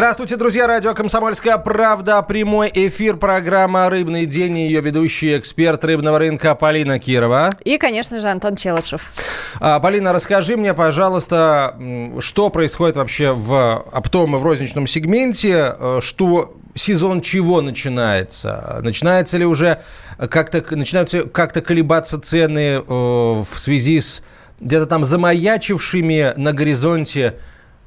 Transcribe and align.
Здравствуйте, 0.00 0.36
друзья. 0.36 0.66
Радио 0.66 0.94
«Комсомольская 0.94 1.58
правда». 1.58 2.22
Прямой 2.22 2.70
эфир 2.72 3.18
программа 3.18 3.90
«Рыбный 3.90 4.24
день» 4.24 4.56
и 4.56 4.64
ее 4.64 4.80
ведущий 4.80 5.36
эксперт 5.36 5.84
рыбного 5.84 6.18
рынка 6.18 6.54
Полина 6.54 6.98
Кирова. 6.98 7.50
И, 7.66 7.76
конечно 7.76 8.18
же, 8.18 8.26
Антон 8.28 8.56
Челышев. 8.56 9.12
А, 9.60 9.78
Полина, 9.78 10.14
расскажи 10.14 10.56
мне, 10.56 10.72
пожалуйста, 10.72 11.76
что 12.18 12.48
происходит 12.48 12.96
вообще 12.96 13.32
в 13.32 13.84
оптовом 13.92 14.36
и 14.36 14.38
в 14.38 14.42
розничном 14.42 14.86
сегменте, 14.86 15.74
э, 15.78 15.98
что 16.00 16.56
сезон 16.74 17.20
чего 17.20 17.60
начинается? 17.60 18.80
Начинается 18.82 19.36
ли 19.36 19.44
уже 19.44 19.82
как-то, 20.16 20.64
начинаются 20.74 21.24
как-то 21.24 21.60
колебаться 21.60 22.18
цены 22.18 22.78
э, 22.78 22.82
в 22.88 23.58
связи 23.58 24.00
с 24.00 24.22
где-то 24.60 24.86
там 24.86 25.04
замаячившими 25.04 26.32
на 26.38 26.54
горизонте 26.54 27.36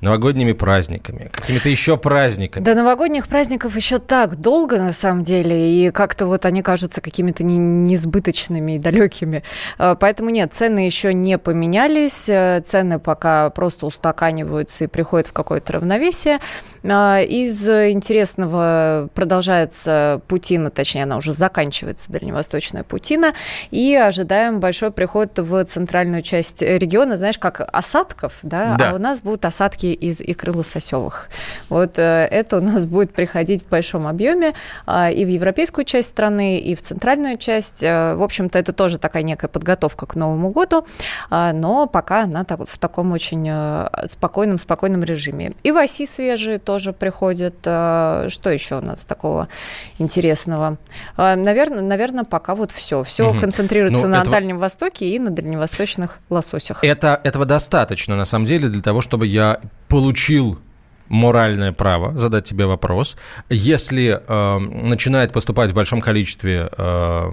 новогодними 0.03 0.51
праздниками, 0.51 1.29
какими-то 1.31 1.69
еще 1.69 1.97
праздниками. 1.97 2.63
До 2.63 2.75
новогодних 2.75 3.27
праздников 3.27 3.75
еще 3.77 3.99
так 3.99 4.35
долго, 4.35 4.77
на 4.77 4.91
самом 4.91 5.23
деле, 5.23 5.71
и 5.71 5.91
как-то 5.91 6.25
вот 6.25 6.45
они 6.45 6.61
кажутся 6.61 6.99
какими-то 6.99 7.43
не, 7.45 7.57
несбыточными 7.57 8.73
и 8.73 8.79
далекими. 8.79 9.43
А, 9.77 9.95
поэтому 9.95 10.29
нет, 10.29 10.53
цены 10.53 10.79
еще 10.79 11.13
не 11.13 11.37
поменялись, 11.37 12.27
э, 12.27 12.61
цены 12.65 12.99
пока 12.99 13.49
просто 13.51 13.85
устаканиваются 13.85 14.83
и 14.83 14.87
приходят 14.87 15.27
в 15.27 15.33
какое-то 15.33 15.73
равновесие. 15.73 16.39
А, 16.83 17.21
из 17.21 17.67
интересного 17.69 19.09
продолжается 19.13 20.21
путина, 20.27 20.69
точнее, 20.69 21.03
она 21.03 21.15
уже 21.15 21.31
заканчивается, 21.31 22.11
дальневосточная 22.11 22.83
путина, 22.83 23.33
и 23.71 23.95
ожидаем 23.95 24.59
большой 24.59 24.91
приход 24.91 25.39
в 25.39 25.63
центральную 25.63 26.23
часть 26.23 26.61
региона, 26.61 27.15
знаешь, 27.15 27.37
как 27.37 27.61
осадков, 27.71 28.39
да, 28.43 28.75
да. 28.77 28.89
а 28.91 28.95
у 28.95 28.97
нас 28.97 29.21
будут 29.21 29.45
осадки 29.45 29.92
из 29.93 30.21
икры 30.21 30.51
лососевых. 30.53 31.29
Вот 31.69 31.97
э, 31.97 32.27
это 32.29 32.57
у 32.57 32.61
нас 32.61 32.85
будет 32.85 33.13
приходить 33.13 33.63
в 33.63 33.69
большом 33.69 34.07
объеме 34.07 34.53
а, 34.85 35.09
и 35.09 35.25
в 35.25 35.27
европейскую 35.27 35.85
часть 35.85 36.09
страны, 36.09 36.59
и 36.59 36.75
в 36.75 36.81
центральную 36.81 37.37
часть. 37.37 37.83
Э, 37.83 38.15
в 38.15 38.23
общем-то, 38.23 38.59
это 38.59 38.73
тоже 38.73 38.97
такая 38.97 39.23
некая 39.23 39.47
подготовка 39.47 40.05
к 40.05 40.15
Новому 40.15 40.51
году, 40.51 40.85
а, 41.29 41.53
но 41.53 41.87
пока 41.87 42.23
она 42.23 42.45
в 42.47 42.77
таком 42.77 43.11
очень 43.11 43.47
э, 43.49 44.07
спокойном, 44.07 44.57
спокойном 44.57 45.03
режиме. 45.03 45.53
И 45.63 45.71
в 45.71 45.77
оси 45.77 46.05
свежие 46.05 46.59
тоже 46.59 46.93
приходят. 46.93 47.55
Что 47.63 48.49
еще 48.49 48.77
у 48.77 48.81
нас 48.81 49.05
такого 49.05 49.47
интересного? 49.97 50.77
Наверное, 51.17 51.81
наверное 51.81 52.23
пока 52.23 52.55
вот 52.55 52.71
все. 52.71 53.03
Все 53.03 53.29
угу. 53.29 53.39
концентрируется 53.39 54.07
ну, 54.07 54.13
на 54.13 54.21
этого... 54.21 54.31
Дальнем 54.31 54.57
Востоке 54.57 55.07
и 55.07 55.19
на 55.19 55.31
дальневосточных 55.31 56.19
лососях. 56.29 56.83
Это, 56.83 57.19
этого 57.23 57.45
достаточно, 57.45 58.15
на 58.15 58.25
самом 58.25 58.45
деле, 58.45 58.69
для 58.69 58.81
того, 58.81 59.01
чтобы 59.01 59.27
я 59.27 59.59
получил 59.87 60.59
моральное 61.09 61.71
право 61.71 62.17
задать 62.17 62.45
тебе 62.45 62.65
вопрос. 62.65 63.17
Если 63.49 64.19
э, 64.19 64.59
начинает 64.59 65.31
поступать 65.31 65.71
в 65.71 65.75
большом 65.75 66.01
количестве 66.01 66.69
э, 66.75 67.31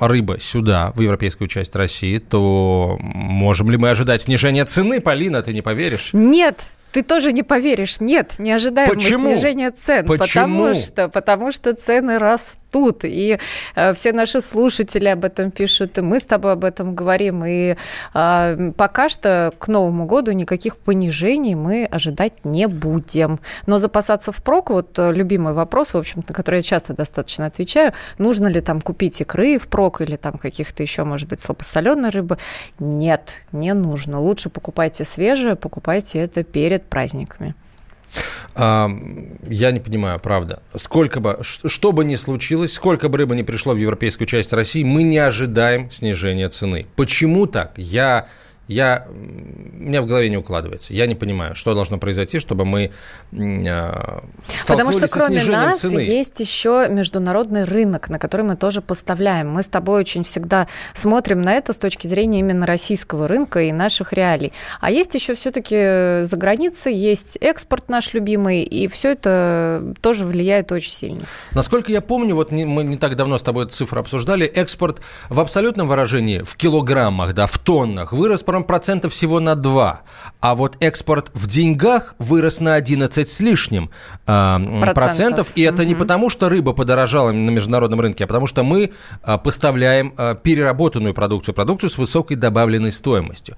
рыба 0.00 0.38
сюда, 0.40 0.92
в 0.94 1.00
европейскую 1.00 1.48
часть 1.48 1.76
России, 1.76 2.18
то 2.18 2.96
можем 3.00 3.70
ли 3.70 3.76
мы 3.76 3.90
ожидать 3.90 4.22
снижения 4.22 4.64
цены, 4.64 5.00
Полина, 5.00 5.42
ты 5.42 5.52
не 5.52 5.60
поверишь? 5.60 6.10
Нет, 6.12 6.70
ты 6.92 7.02
тоже 7.02 7.32
не 7.32 7.42
поверишь. 7.42 8.00
Нет, 8.00 8.36
не 8.38 8.52
ожидаем 8.52 8.88
Почему? 8.88 9.24
мы 9.24 9.30
снижения 9.32 9.70
цен. 9.70 10.06
Почему? 10.06 10.18
Потому 10.18 10.74
что, 10.74 11.08
потому 11.08 11.52
что 11.52 11.72
цены 11.74 12.18
растут. 12.18 13.00
И 13.04 13.38
э, 13.74 13.94
все 13.94 14.12
наши 14.12 14.40
слушатели 14.40 15.08
об 15.08 15.24
этом 15.24 15.50
пишут, 15.50 15.98
и 15.98 16.00
мы 16.00 16.18
с 16.18 16.24
тобой 16.24 16.52
об 16.52 16.64
этом 16.64 16.92
говорим. 16.92 17.44
И 17.44 17.76
э, 18.14 18.72
пока 18.76 19.08
что 19.08 19.52
к 19.58 19.68
Новому 19.68 20.06
году 20.06 20.32
никаких 20.32 20.76
понижений 20.76 21.54
мы 21.54 21.84
ожидать 21.84 22.44
не 22.44 22.66
будем. 22.66 23.38
Но 23.66 23.78
запасаться 23.78 24.32
впрок, 24.32 24.70
вот 24.70 24.98
э, 24.98 25.12
любимый 25.12 25.52
вопрос, 25.52 25.94
в 25.94 25.98
общем-то, 25.98 26.28
на 26.28 26.34
который 26.34 26.56
я 26.56 26.62
часто 26.62 26.94
достаточно 26.94 27.46
отвечаю, 27.46 27.92
нужно 28.16 28.46
ли 28.46 28.60
там 28.60 28.80
купить 28.80 29.20
икры 29.20 29.58
впрок 29.58 30.00
или 30.00 30.16
там 30.16 30.38
каких-то 30.38 30.82
еще, 30.82 31.04
может 31.04 31.28
быть, 31.28 31.40
слабосоленой 31.40 32.10
рыбы? 32.10 32.38
Нет, 32.78 33.40
не 33.52 33.74
нужно. 33.74 34.20
Лучше 34.20 34.48
покупайте 34.48 35.04
свежее, 35.04 35.54
покупайте 35.54 36.18
это 36.18 36.42
перед 36.44 36.77
перед 36.78 36.88
праздниками? 36.88 37.54
Я 38.56 39.70
не 39.70 39.80
понимаю, 39.80 40.18
правда. 40.18 40.62
Сколько 40.74 41.20
бы, 41.20 41.38
что 41.42 41.92
бы 41.92 42.04
ни 42.04 42.16
случилось, 42.16 42.72
сколько 42.72 43.08
бы 43.08 43.18
рыбы 43.18 43.36
ни 43.36 43.42
пришло 43.42 43.74
в 43.74 43.76
европейскую 43.76 44.26
часть 44.26 44.52
России, 44.52 44.82
мы 44.82 45.02
не 45.04 45.18
ожидаем 45.18 45.90
снижения 45.90 46.48
цены. 46.48 46.86
Почему 46.96 47.46
так? 47.46 47.74
Я 47.76 48.26
я, 48.68 49.06
у 49.08 49.82
меня 49.82 50.02
в 50.02 50.06
голове 50.06 50.28
не 50.28 50.36
укладывается. 50.36 50.92
Я 50.92 51.06
не 51.06 51.14
понимаю, 51.14 51.54
что 51.54 51.74
должно 51.74 51.98
произойти, 51.98 52.38
чтобы 52.38 52.66
мы 52.66 52.92
э, 53.32 54.20
Потому 54.66 54.92
что 54.92 55.08
кроме 55.08 55.42
нас 55.44 55.80
цены. 55.80 56.00
есть 56.00 56.38
еще 56.40 56.86
международный 56.90 57.64
рынок, 57.64 58.10
на 58.10 58.18
который 58.18 58.42
мы 58.42 58.56
тоже 58.56 58.82
поставляем. 58.82 59.50
Мы 59.50 59.62
с 59.62 59.68
тобой 59.68 60.00
очень 60.00 60.22
всегда 60.22 60.68
смотрим 60.92 61.40
на 61.40 61.54
это 61.54 61.72
с 61.72 61.78
точки 61.78 62.06
зрения 62.06 62.40
именно 62.40 62.66
российского 62.66 63.26
рынка 63.26 63.62
и 63.62 63.72
наших 63.72 64.12
реалий. 64.12 64.52
А 64.80 64.90
есть 64.90 65.14
еще 65.14 65.34
все-таки 65.34 66.24
за 66.24 66.36
границей, 66.36 66.94
есть 66.94 67.38
экспорт 67.40 67.88
наш 67.88 68.12
любимый, 68.12 68.62
и 68.64 68.86
все 68.88 69.12
это 69.12 69.94
тоже 70.02 70.24
влияет 70.24 70.72
очень 70.72 70.92
сильно. 70.92 71.22
Насколько 71.52 71.90
я 71.90 72.02
помню, 72.02 72.34
вот 72.34 72.52
не, 72.52 72.66
мы 72.66 72.84
не 72.84 72.98
так 72.98 73.16
давно 73.16 73.38
с 73.38 73.42
тобой 73.42 73.64
эту 73.64 73.74
цифру 73.74 74.00
обсуждали, 74.00 74.44
экспорт 74.44 75.00
в 75.30 75.40
абсолютном 75.40 75.88
выражении, 75.88 76.42
в 76.42 76.54
килограммах, 76.56 77.32
да, 77.32 77.46
в 77.46 77.56
тоннах, 77.56 78.12
вырос 78.12 78.42
процентов 78.64 79.12
всего 79.12 79.40
на 79.40 79.54
2, 79.54 80.00
а 80.40 80.54
вот 80.54 80.76
экспорт 80.80 81.30
в 81.34 81.46
деньгах 81.46 82.14
вырос 82.18 82.60
на 82.60 82.74
11 82.74 83.28
с 83.28 83.40
лишним 83.40 83.90
э, 84.26 84.26
процентов. 84.26 84.94
процентов. 84.94 85.52
И 85.56 85.62
это 85.62 85.82
угу. 85.82 85.88
не 85.88 85.94
потому, 85.94 86.30
что 86.30 86.48
рыба 86.48 86.72
подорожала 86.72 87.32
на 87.32 87.50
международном 87.50 88.00
рынке, 88.00 88.24
а 88.24 88.26
потому 88.26 88.46
что 88.46 88.62
мы 88.62 88.90
э, 89.22 89.38
поставляем 89.38 90.14
э, 90.16 90.36
переработанную 90.42 91.14
продукцию, 91.14 91.54
продукцию 91.54 91.90
с 91.90 91.98
высокой 91.98 92.36
добавленной 92.36 92.92
стоимостью. 92.92 93.56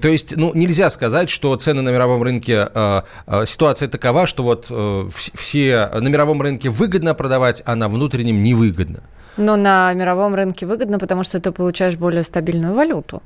То 0.00 0.08
есть, 0.08 0.36
ну, 0.36 0.52
нельзя 0.54 0.90
сказать, 0.90 1.28
что 1.28 1.54
цены 1.56 1.82
на 1.82 1.90
мировом 1.90 2.22
рынке, 2.22 2.68
э, 2.72 3.02
э, 3.26 3.46
ситуация 3.46 3.88
такова, 3.88 4.26
что 4.26 4.42
вот 4.42 4.66
э, 4.70 5.08
все 5.12 5.90
на 5.92 6.08
мировом 6.08 6.40
рынке 6.42 6.68
выгодно 6.70 7.14
продавать, 7.14 7.62
а 7.66 7.74
на 7.74 7.88
внутреннем 7.88 8.42
невыгодно. 8.42 9.00
Но 9.36 9.56
на 9.56 9.92
мировом 9.94 10.34
рынке 10.34 10.66
выгодно, 10.66 10.98
потому 10.98 11.22
что 11.22 11.40
ты 11.40 11.52
получаешь 11.52 11.96
более 11.96 12.22
стабильную 12.22 12.74
валюту 12.74 13.22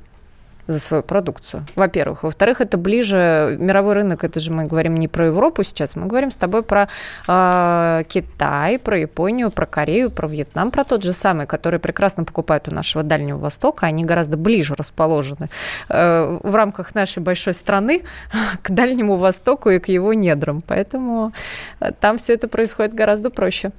за 0.67 0.79
свою 0.79 1.03
продукцию, 1.03 1.65
во-первых. 1.75 2.23
Во-вторых, 2.23 2.61
это 2.61 2.77
ближе, 2.77 3.57
мировой 3.59 3.93
рынок, 3.93 4.23
это 4.23 4.39
же 4.39 4.51
мы 4.51 4.65
говорим 4.65 4.95
не 4.95 5.07
про 5.07 5.27
Европу 5.27 5.63
сейчас, 5.63 5.95
мы 5.95 6.05
говорим 6.07 6.31
с 6.31 6.37
тобой 6.37 6.63
про 6.63 6.89
э, 7.27 8.03
Китай, 8.07 8.79
про 8.79 8.99
Японию, 8.99 9.51
про 9.51 9.65
Корею, 9.65 10.11
про 10.11 10.27
Вьетнам, 10.27 10.71
про 10.71 10.83
тот 10.83 11.03
же 11.03 11.13
самый, 11.13 11.47
который 11.47 11.79
прекрасно 11.79 12.23
покупают 12.23 12.67
у 12.67 12.71
нашего 12.73 13.03
Дальнего 13.03 13.37
Востока, 13.37 13.85
они 13.85 14.03
гораздо 14.03 14.37
ближе 14.37 14.75
расположены 14.75 15.49
э, 15.89 16.39
в 16.43 16.55
рамках 16.55 16.95
нашей 16.95 17.23
большой 17.23 17.53
страны 17.53 18.03
к 18.61 18.69
Дальнему 18.71 19.15
Востоку 19.15 19.69
и 19.69 19.79
к 19.79 19.87
его 19.87 20.13
недрам. 20.13 20.61
Поэтому 20.61 21.33
э, 21.79 21.91
там 21.99 22.17
все 22.17 22.33
это 22.33 22.47
происходит 22.47 22.93
гораздо 22.93 23.29
проще. 23.29 23.71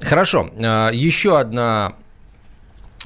Хорошо. 0.00 0.50
А, 0.62 0.90
еще 0.90 1.38
одна 1.38 1.94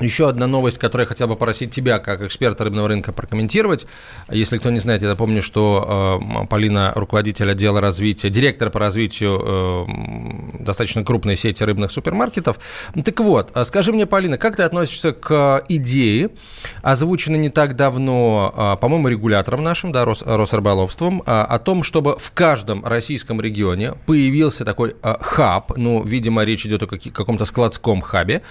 еще 0.01 0.29
одна 0.29 0.47
новость, 0.47 0.79
которую 0.79 1.05
я 1.05 1.09
хотел 1.09 1.29
бы 1.29 1.35
попросить 1.35 1.71
тебя, 1.71 1.99
как 1.99 2.23
эксперта 2.23 2.65
рыбного 2.65 2.89
рынка, 2.89 3.13
прокомментировать. 3.13 3.87
Если 4.31 4.59
кто 4.59 4.71
не 4.71 4.79
знает, 4.79 5.03
я 5.03 5.09
напомню, 5.09 5.43
что 5.43 6.19
э, 6.43 6.47
Полина 6.47 6.93
руководитель 6.95 7.51
отдела 7.51 7.81
развития, 7.81 8.31
директор 8.31 8.71
по 8.71 8.79
развитию 8.79 9.41
э, 9.43 10.63
достаточно 10.63 11.05
крупной 11.05 11.37
сети 11.37 11.63
рыбных 11.65 11.91
супермаркетов. 11.91 12.59
Так 13.05 13.21
вот, 13.21 13.51
а 13.55 13.65
скажи 13.65 13.93
мне, 13.93 14.07
Полина, 14.07 14.39
как 14.39 14.57
ты 14.57 14.63
относишься 14.63 15.13
к 15.13 15.65
идее, 15.69 16.31
озвученной 16.83 17.39
не 17.39 17.51
так 17.51 17.77
давно, 17.77 18.55
э, 18.57 18.81
по-моему, 18.81 19.09
регулятором 19.09 19.63
нашим, 19.63 19.93
да, 19.93 20.05
Рос, 20.05 20.23
Росрыболовством, 20.25 21.23
э, 21.25 21.31
о 21.31 21.59
том, 21.59 21.83
чтобы 21.83 22.17
в 22.19 22.31
каждом 22.33 22.85
российском 22.85 23.41
регионе 23.41 23.95
появился 24.07 24.65
такой 24.65 24.97
э, 25.03 25.15
хаб, 25.21 25.73
ну, 25.77 26.03
видимо, 26.03 26.45
речь 26.45 26.67
идет 26.67 26.83
о 26.83 26.87
каком-то 26.87 27.45
складском 27.45 28.01
хабе, 28.01 28.43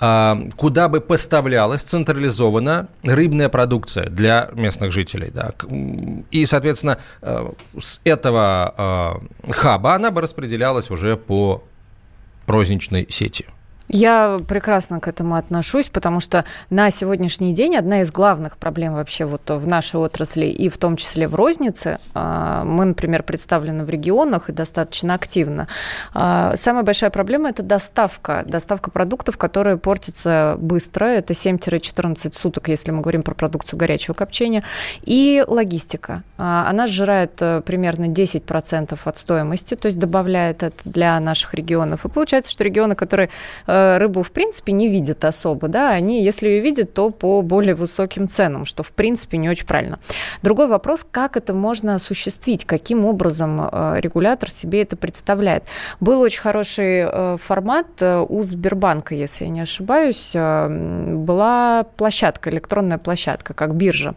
э, 0.00 0.34
куда 0.56 0.88
бы 0.88 0.95
бы 0.96 1.00
поставлялась 1.06 1.82
централизованно 1.82 2.88
рыбная 3.02 3.48
продукция 3.48 4.08
для 4.08 4.48
местных 4.52 4.92
жителей. 4.92 5.30
Да. 5.32 5.52
И, 6.30 6.46
соответственно, 6.46 6.98
э, 7.22 7.52
с 7.78 8.00
этого 8.04 9.20
э, 9.46 9.52
хаба 9.52 9.94
она 9.94 10.10
бы 10.10 10.20
распределялась 10.20 10.90
уже 10.90 11.16
по 11.16 11.64
розничной 12.46 13.06
сети. 13.08 13.46
Я 13.88 14.40
прекрасно 14.46 15.00
к 15.00 15.08
этому 15.08 15.36
отношусь, 15.36 15.88
потому 15.88 16.20
что 16.20 16.44
на 16.70 16.90
сегодняшний 16.90 17.52
день 17.52 17.76
одна 17.76 18.02
из 18.02 18.10
главных 18.10 18.56
проблем 18.56 18.94
вообще 18.94 19.24
вот 19.24 19.48
в 19.48 19.66
нашей 19.66 20.00
отрасли 20.00 20.46
и 20.46 20.68
в 20.68 20.78
том 20.78 20.96
числе 20.96 21.28
в 21.28 21.34
рознице, 21.34 21.98
а, 22.14 22.64
мы, 22.64 22.84
например, 22.84 23.22
представлены 23.22 23.84
в 23.84 23.90
регионах 23.90 24.48
и 24.48 24.52
достаточно 24.52 25.14
активно. 25.14 25.68
А, 26.14 26.56
самая 26.56 26.82
большая 26.82 27.10
проблема– 27.10 27.48
это 27.50 27.62
доставка. 27.62 28.44
Доставка 28.46 28.90
продуктов, 28.90 29.38
которые 29.38 29.76
портятся 29.76 30.56
быстро. 30.58 31.06
Это 31.06 31.32
7-14 31.32 32.34
суток, 32.34 32.68
если 32.68 32.90
мы 32.90 33.02
говорим 33.02 33.22
про 33.22 33.34
продукцию 33.34 33.78
горячего 33.78 34.14
копчения. 34.14 34.64
И 35.02 35.44
логистика. 35.46 36.22
А, 36.38 36.68
она 36.68 36.86
сжирает 36.86 37.40
э, 37.40 37.62
примерно 37.64 38.06
10% 38.06 38.98
от 39.02 39.16
стоимости, 39.16 39.74
то 39.74 39.86
есть 39.86 39.98
добавляет 39.98 40.62
это 40.62 40.76
для 40.84 41.18
наших 41.20 41.54
регионов. 41.54 42.04
И 42.04 42.08
получается, 42.08 42.50
что 42.50 42.64
регионы, 42.64 42.94
которые 42.94 43.30
э, 43.66 43.75
рыбу, 43.98 44.22
в 44.22 44.30
принципе, 44.32 44.72
не 44.72 44.88
видят 44.88 45.24
особо, 45.24 45.68
да, 45.68 45.90
они, 45.90 46.22
если 46.22 46.48
ее 46.48 46.60
видят, 46.60 46.94
то 46.94 47.10
по 47.10 47.42
более 47.42 47.74
высоким 47.74 48.28
ценам, 48.28 48.64
что, 48.64 48.82
в 48.82 48.92
принципе, 48.92 49.38
не 49.38 49.48
очень 49.48 49.66
правильно. 49.66 49.98
Другой 50.42 50.66
вопрос, 50.66 51.06
как 51.10 51.36
это 51.36 51.54
можно 51.54 51.94
осуществить, 51.94 52.64
каким 52.64 53.04
образом 53.04 53.60
э, 53.60 54.00
регулятор 54.00 54.50
себе 54.50 54.82
это 54.82 54.96
представляет. 54.96 55.64
Был 56.00 56.20
очень 56.20 56.40
хороший 56.40 57.06
э, 57.06 57.36
формат 57.42 57.86
у 58.00 58.42
Сбербанка, 58.42 59.14
если 59.14 59.44
я 59.44 59.50
не 59.50 59.60
ошибаюсь, 59.60 60.32
была 60.34 61.84
площадка, 61.96 62.50
электронная 62.50 62.98
площадка, 62.98 63.54
как 63.54 63.74
биржа. 63.74 64.14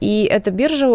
И 0.00 0.28
эта 0.30 0.50
биржа 0.50 0.88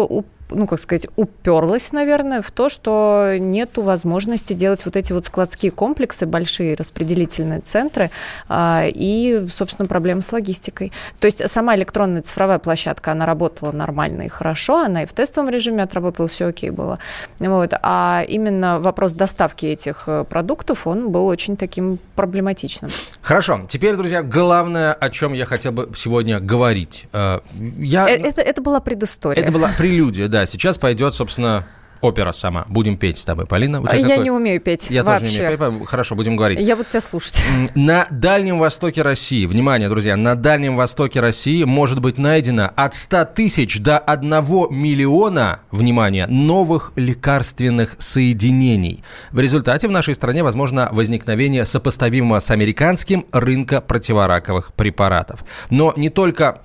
ну, 0.54 0.66
как 0.66 0.78
сказать, 0.78 1.06
уперлась, 1.16 1.92
наверное, 1.92 2.42
в 2.42 2.50
то, 2.50 2.68
что 2.68 3.36
нету 3.38 3.82
возможности 3.82 4.52
делать 4.52 4.84
вот 4.84 4.96
эти 4.96 5.12
вот 5.12 5.24
складские 5.24 5.72
комплексы, 5.72 6.26
большие 6.26 6.74
распределительные 6.74 7.60
центры 7.60 8.10
а, 8.48 8.84
и, 8.86 9.46
собственно, 9.50 9.88
проблемы 9.88 10.22
с 10.22 10.32
логистикой. 10.32 10.92
То 11.20 11.26
есть 11.26 11.48
сама 11.48 11.76
электронная 11.76 12.22
цифровая 12.22 12.58
площадка, 12.58 13.12
она 13.12 13.26
работала 13.26 13.72
нормально 13.72 14.22
и 14.22 14.28
хорошо, 14.28 14.80
она 14.84 15.02
и 15.02 15.06
в 15.06 15.12
тестовом 15.12 15.50
режиме 15.50 15.82
отработала, 15.82 16.28
все 16.28 16.46
окей 16.46 16.70
было. 16.70 16.98
Вот. 17.38 17.72
А 17.82 18.24
именно 18.28 18.80
вопрос 18.80 19.12
доставки 19.14 19.66
этих 19.66 20.04
э, 20.06 20.24
продуктов, 20.28 20.86
он 20.86 21.10
был 21.10 21.26
очень 21.26 21.56
таким 21.56 21.98
проблематичным. 22.16 22.90
Хорошо. 23.20 23.60
Теперь, 23.68 23.96
друзья, 23.96 24.22
главное, 24.22 24.92
о 24.92 25.10
чем 25.10 25.32
я 25.32 25.44
хотел 25.44 25.72
бы 25.72 25.90
сегодня 25.94 26.40
говорить. 26.40 27.06
Э, 27.12 27.40
я... 27.78 28.08
Э, 28.08 28.16
это, 28.16 28.40
это 28.42 28.62
была 28.62 28.80
предыстория. 28.80 29.42
Это 29.42 29.52
была 29.52 29.70
прелюдия, 29.76 30.28
да 30.28 30.41
сейчас 30.46 30.78
пойдет, 30.78 31.14
собственно, 31.14 31.66
опера 32.02 32.32
сама. 32.32 32.64
Будем 32.68 32.98
петь 32.98 33.16
с 33.18 33.24
тобой, 33.24 33.46
Полина. 33.46 33.80
У 33.80 33.86
тебя 33.86 33.96
я 33.96 34.08
какой? 34.08 34.24
не 34.24 34.30
умею 34.30 34.60
петь 34.60 34.90
Я 34.90 35.04
вообще. 35.04 35.26
тоже 35.26 35.40
не 35.40 35.46
умею 35.46 35.78
петь. 35.80 35.88
Хорошо, 35.88 36.14
будем 36.14 36.36
говорить. 36.36 36.60
Я 36.60 36.76
буду 36.76 36.88
тебя 36.88 37.00
слушать. 37.00 37.40
На 37.74 38.06
Дальнем 38.10 38.58
Востоке 38.58 39.02
России, 39.02 39.46
внимание, 39.46 39.88
друзья, 39.88 40.16
на 40.16 40.34
Дальнем 40.34 40.76
Востоке 40.76 41.20
России 41.20 41.64
может 41.64 42.00
быть 42.00 42.18
найдено 42.18 42.70
от 42.74 42.94
100 42.94 43.24
тысяч 43.26 43.80
до 43.80 43.98
1 43.98 44.30
миллиона, 44.70 45.60
внимание, 45.70 46.26
новых 46.26 46.92
лекарственных 46.96 47.94
соединений. 47.98 49.04
В 49.30 49.38
результате 49.38 49.86
в 49.86 49.92
нашей 49.92 50.14
стране 50.14 50.42
возможно 50.42 50.88
возникновение 50.90 51.64
сопоставимого 51.64 52.40
с 52.40 52.50
американским 52.50 53.24
рынка 53.32 53.80
противораковых 53.80 54.72
препаратов. 54.74 55.44
Но 55.70 55.94
не 55.96 56.10
только 56.10 56.62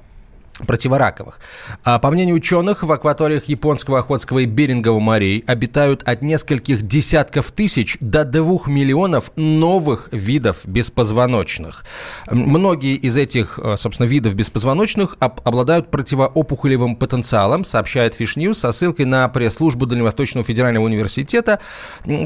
противораковых. 0.66 1.40
А 1.84 2.00
по 2.00 2.10
мнению 2.12 2.36
ученых, 2.36 2.84
в 2.84 2.92
акваториях 2.92 3.46
Японского, 3.46 4.00
Охотского 4.00 4.40
и 4.40 4.46
Берингового 4.46 5.00
морей 5.00 5.44
обитают 5.46 6.04
от 6.04 6.22
нескольких 6.22 6.82
десятков 6.82 7.52
тысяч 7.52 7.98
до 8.00 8.26
двух 8.26 8.68
миллионов 8.68 9.32
новых 9.36 10.10
видов 10.12 10.62
беспозвоночных. 10.66 11.86
Многие 12.30 12.96
из 12.96 13.18
этих, 13.18 13.60
э, 13.62 13.76
собственно, 13.78 14.08
видов 14.08 14.36
беспозвоночных 14.36 15.18
обладают 15.20 15.92
противоопухолевым 15.92 16.96
потенциалом, 16.96 17.64
сообщает 17.64 18.16
News 18.20 18.56
со 18.56 18.72
ссылкой 18.72 19.06
на 19.06 19.28
пресс-службу 19.30 19.86
Дальневосточного 19.86 20.46
федерального 20.46 20.86
университета, 20.86 21.60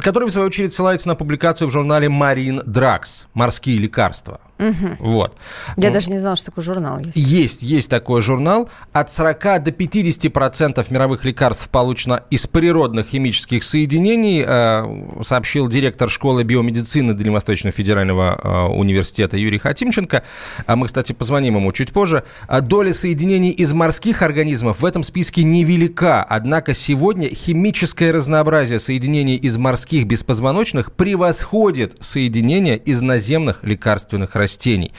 который, 0.01 0.27
в 0.27 0.31
свою 0.31 0.47
очередь, 0.47 0.73
ссылается 0.73 1.07
на 1.07 1.15
публикацию 1.15 1.67
в 1.67 1.71
журнале 1.71 2.07
Marine 2.07 2.63
Drugs 2.65 3.25
«Морские 3.33 3.77
лекарства». 3.77 4.39
Угу. 4.61 4.95
Вот. 4.99 5.35
Я 5.75 5.87
ну, 5.87 5.93
даже 5.93 6.11
не 6.11 6.19
знала, 6.19 6.35
что 6.35 6.47
такой 6.47 6.63
журнал 6.63 6.99
есть. 6.99 7.15
Есть, 7.15 7.63
есть 7.63 7.89
такой 7.89 8.21
журнал. 8.21 8.69
От 8.93 9.11
40 9.11 9.63
до 9.63 9.71
50 9.71 10.31
процентов 10.31 10.91
мировых 10.91 11.25
лекарств 11.25 11.67
получено 11.69 12.23
из 12.29 12.45
природных 12.45 13.07
химических 13.07 13.63
соединений, 13.63 14.43
э, 14.45 15.23
сообщил 15.23 15.67
директор 15.67 16.09
школы 16.09 16.43
биомедицины 16.43 17.13
Дальневосточного 17.13 17.71
федерального 17.71 18.39
э, 18.41 18.73
университета 18.73 19.35
Юрий 19.35 19.57
Хатимченко. 19.57 20.23
А 20.67 20.75
мы, 20.75 20.85
кстати, 20.85 21.13
позвоним 21.13 21.55
ему 21.55 21.71
чуть 21.71 21.91
позже. 21.91 22.23
А 22.47 22.61
доля 22.61 22.93
соединений 22.93 23.49
из 23.49 23.73
морских 23.73 24.21
организмов 24.21 24.81
в 24.81 24.85
этом 24.85 25.01
списке 25.01 25.43
невелика. 25.43 26.23
Однако 26.23 26.75
сегодня 26.75 27.33
химическое 27.33 28.11
разнообразие 28.11 28.79
соединений 28.79 29.37
из 29.37 29.57
морских 29.57 30.05
беспозвоночных 30.05 30.91
превосходит 30.91 31.95
соединения 31.99 32.75
из 32.75 33.01
наземных 33.01 33.63
лекарственных 33.63 34.35
растений 34.35 34.50
растений. 34.51 34.91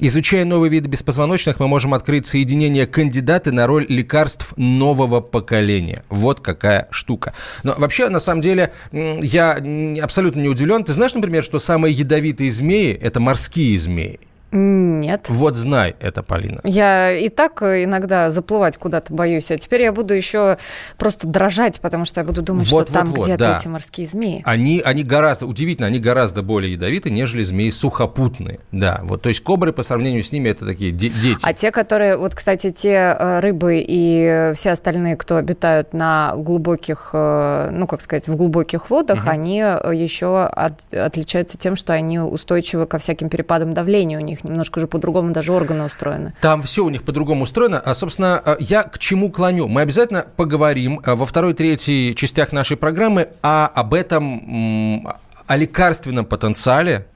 Изучая 0.00 0.44
новые 0.44 0.70
виды 0.70 0.88
беспозвоночных, 0.88 1.60
мы 1.60 1.68
можем 1.68 1.94
открыть 1.94 2.26
соединение 2.26 2.86
кандидаты 2.86 3.52
на 3.52 3.66
роль 3.66 3.86
лекарств 3.88 4.52
нового 4.56 5.20
поколения. 5.20 6.04
Вот 6.10 6.40
какая 6.40 6.88
штука. 6.90 7.32
Но 7.62 7.74
вообще, 7.78 8.10
на 8.10 8.20
самом 8.20 8.42
деле, 8.42 8.72
я 8.92 9.58
абсолютно 10.02 10.40
не 10.40 10.48
удивлен. 10.48 10.84
Ты 10.84 10.92
знаешь, 10.92 11.14
например, 11.14 11.42
что 11.42 11.58
самые 11.58 11.94
ядовитые 11.94 12.50
змеи– 12.50 12.92
это 13.02 13.18
морские 13.18 13.78
змеи? 13.78 14.20
Нет. 14.50 15.26
Вот 15.28 15.54
знай 15.54 15.94
это, 16.00 16.22
Полина. 16.22 16.60
Я 16.64 17.12
и 17.12 17.28
так 17.28 17.62
иногда 17.62 18.30
заплывать 18.30 18.78
куда-то 18.78 19.12
боюсь, 19.12 19.50
а 19.50 19.58
теперь 19.58 19.82
я 19.82 19.92
буду 19.92 20.14
еще 20.14 20.56
просто 20.96 21.26
дрожать, 21.26 21.80
потому 21.80 22.04
что 22.04 22.20
я 22.20 22.26
буду 22.26 22.42
думать, 22.42 22.70
вот, 22.70 22.88
что 22.88 22.98
вот, 22.98 23.04
там 23.04 23.14
вот, 23.14 23.24
где-то 23.24 23.44
да. 23.44 23.58
эти 23.58 23.68
морские 23.68 24.06
змеи. 24.06 24.42
Они, 24.44 24.80
они 24.80 25.02
гораздо, 25.02 25.46
удивительно, 25.46 25.86
они 25.86 25.98
гораздо 25.98 26.42
более 26.42 26.72
ядовиты, 26.72 27.10
нежели 27.10 27.42
змеи 27.42 27.70
сухопутные. 27.70 28.60
Да, 28.72 29.00
вот, 29.02 29.22
то 29.22 29.28
есть 29.28 29.42
кобры 29.42 29.72
по 29.72 29.82
сравнению 29.82 30.22
с 30.22 30.32
ними 30.32 30.48
это 30.48 30.64
такие 30.64 30.92
де- 30.92 31.10
дети. 31.10 31.40
А 31.42 31.52
те, 31.52 31.70
которые, 31.70 32.16
вот, 32.16 32.34
кстати, 32.34 32.70
те 32.70 33.16
э, 33.18 33.40
рыбы 33.40 33.84
и 33.86 34.52
все 34.54 34.70
остальные, 34.70 35.16
кто 35.16 35.36
обитают 35.36 35.92
на 35.92 36.34
глубоких, 36.36 37.10
э, 37.12 37.70
ну, 37.72 37.86
как 37.86 38.00
сказать, 38.00 38.28
в 38.28 38.36
глубоких 38.36 38.88
водах, 38.88 39.20
угу. 39.20 39.30
они 39.30 39.58
еще 39.58 40.44
от, 40.44 40.92
отличаются 40.92 41.58
тем, 41.58 41.76
что 41.76 41.92
они 41.92 42.18
устойчивы 42.18 42.86
ко 42.86 42.98
всяким 42.98 43.28
перепадам 43.28 43.72
давления 43.72 44.18
у 44.18 44.22
них 44.22 44.37
них 44.38 44.50
немножко 44.50 44.78
уже 44.78 44.86
по-другому 44.86 45.32
даже 45.32 45.52
органы 45.52 45.84
устроены. 45.84 46.34
Там 46.40 46.62
все 46.62 46.84
у 46.84 46.90
них 46.90 47.02
по-другому 47.02 47.44
устроено. 47.44 47.80
А, 47.80 47.94
собственно, 47.94 48.40
а, 48.44 48.56
я 48.58 48.82
к 48.82 48.98
чему 48.98 49.30
клоню? 49.30 49.68
Мы 49.68 49.82
обязательно 49.82 50.26
поговорим 50.36 51.00
а, 51.04 51.14
во 51.14 51.26
второй, 51.26 51.54
третьей 51.54 52.14
частях 52.14 52.52
нашей 52.52 52.76
программы 52.76 53.28
о, 53.42 53.66
об 53.66 53.94
этом, 53.94 55.08
о 55.46 55.56
лекарственном 55.56 56.24
потенциале 56.24 57.06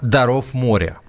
даров 0.00 0.54
моря 0.54 1.01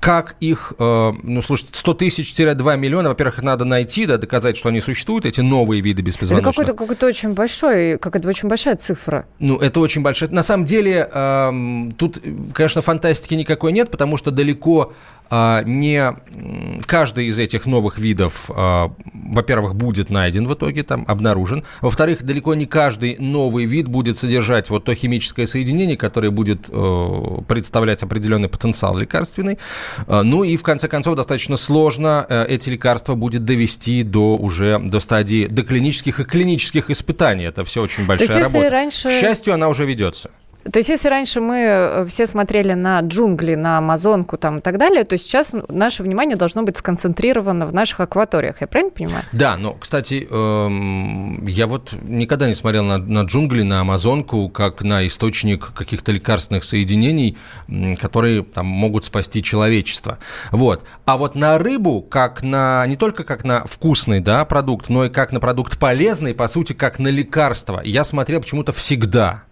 как 0.00 0.36
их, 0.40 0.72
э, 0.78 1.12
ну, 1.22 1.42
слушайте, 1.42 1.72
100 1.74 1.94
тысяч-2 1.94 2.76
миллиона, 2.78 3.10
во-первых, 3.10 3.42
надо 3.42 3.66
найти, 3.66 4.06
да, 4.06 4.16
доказать, 4.16 4.56
что 4.56 4.70
они 4.70 4.80
существуют, 4.80 5.26
эти 5.26 5.42
новые 5.42 5.82
виды 5.82 6.00
беспозвоночных. 6.00 6.54
Это 6.54 6.72
какой-то 6.72 6.96
какой 6.96 7.08
очень 7.08 7.34
большой, 7.34 7.98
как 7.98 8.16
это 8.16 8.26
очень 8.26 8.48
большая 8.48 8.76
цифра. 8.76 9.26
Ну, 9.38 9.58
это 9.58 9.78
очень 9.78 10.00
большая. 10.00 10.30
На 10.30 10.42
самом 10.42 10.64
деле, 10.64 11.08
э, 11.12 11.90
тут, 11.98 12.18
конечно, 12.54 12.80
фантастики 12.80 13.34
никакой 13.34 13.72
нет, 13.72 13.90
потому 13.90 14.16
что 14.16 14.30
далеко 14.30 14.94
не 15.30 16.14
каждый 16.86 17.26
из 17.26 17.38
этих 17.38 17.66
новых 17.66 17.98
видов, 17.98 18.50
а, 18.50 18.92
во-первых, 19.14 19.74
будет 19.74 20.10
найден 20.10 20.46
в 20.46 20.54
итоге, 20.54 20.82
там, 20.82 21.04
обнаружен. 21.06 21.64
Во-вторых, 21.80 22.22
далеко 22.22 22.54
не 22.54 22.66
каждый 22.66 23.16
новый 23.18 23.64
вид 23.64 23.88
будет 23.88 24.16
содержать 24.16 24.70
вот 24.70 24.84
то 24.84 24.94
химическое 24.94 25.46
соединение, 25.46 25.96
которое 25.96 26.30
будет 26.30 26.68
э, 26.68 27.38
представлять 27.46 28.02
определенный 28.02 28.48
потенциал 28.48 28.98
лекарственный. 28.98 29.58
А, 30.06 30.22
ну 30.22 30.42
и, 30.42 30.56
в 30.56 30.62
конце 30.62 30.88
концов, 30.88 31.16
достаточно 31.16 31.56
сложно 31.56 32.26
э, 32.28 32.46
эти 32.48 32.70
лекарства 32.70 33.14
будет 33.14 33.44
довести 33.44 34.02
до 34.02 34.36
уже 34.36 34.78
до 34.78 35.00
стадии 35.00 35.46
до 35.46 35.62
клинических 35.62 36.20
и 36.20 36.24
клинических 36.24 36.90
испытаний. 36.90 37.44
Это 37.44 37.64
все 37.64 37.82
очень 37.82 38.06
большая 38.06 38.28
То 38.28 38.38
есть, 38.38 38.52
работа. 38.52 38.70
Раньше... 38.70 39.08
К 39.08 39.12
счастью, 39.12 39.54
она 39.54 39.68
уже 39.68 39.86
ведется. 39.86 40.30
То 40.64 40.78
есть, 40.78 40.88
если 40.90 41.08
раньше 41.08 41.40
мы 41.40 41.56
э, 41.56 42.06
все 42.06 42.26
смотрели 42.26 42.74
на 42.74 43.00
джунгли, 43.00 43.54
на 43.54 43.78
Амазонку 43.78 44.36
там 44.36 44.58
и 44.58 44.60
так 44.60 44.78
далее, 44.78 45.04
то 45.04 45.16
сейчас 45.16 45.54
наше 45.68 46.02
внимание 46.02 46.36
должно 46.36 46.62
быть 46.62 46.76
сконцентрировано 46.76 47.66
в 47.66 47.72
наших 47.72 48.00
акваториях. 48.00 48.60
Я 48.60 48.66
правильно 48.66 48.92
понимаю? 48.92 49.24
Да, 49.32 49.56
но, 49.56 49.72
кстати, 49.74 50.28
эм, 50.30 51.46
я 51.46 51.66
вот 51.66 51.94
никогда 52.02 52.46
не 52.46 52.54
смотрел 52.54 52.84
на, 52.84 52.98
на 52.98 53.22
джунгли, 53.22 53.62
на 53.62 53.80
Амазонку, 53.80 54.48
как 54.50 54.82
на 54.82 55.06
источник 55.06 55.72
каких-то 55.72 56.12
лекарственных 56.12 56.64
соединений, 56.64 57.38
которые 57.98 58.42
там 58.42 58.66
могут 58.66 59.04
спасти 59.04 59.42
человечество. 59.42 60.18
Вот. 60.50 60.84
А 61.06 61.16
вот 61.16 61.34
на 61.34 61.58
рыбу, 61.58 62.02
как 62.02 62.42
на 62.42 62.84
не 62.86 62.96
только 62.96 63.24
как 63.24 63.44
на 63.44 63.64
вкусный 63.64 64.20
да, 64.20 64.44
продукт, 64.44 64.88
но 64.88 65.06
и 65.06 65.08
как 65.08 65.32
на 65.32 65.40
продукт 65.40 65.78
полезный, 65.78 66.34
по 66.34 66.48
сути, 66.48 66.74
как 66.74 66.98
на 66.98 67.08
лекарство, 67.08 67.80
я 67.82 68.04
смотрел 68.04 68.40
почему-то 68.40 68.72
всегда. 68.72 69.44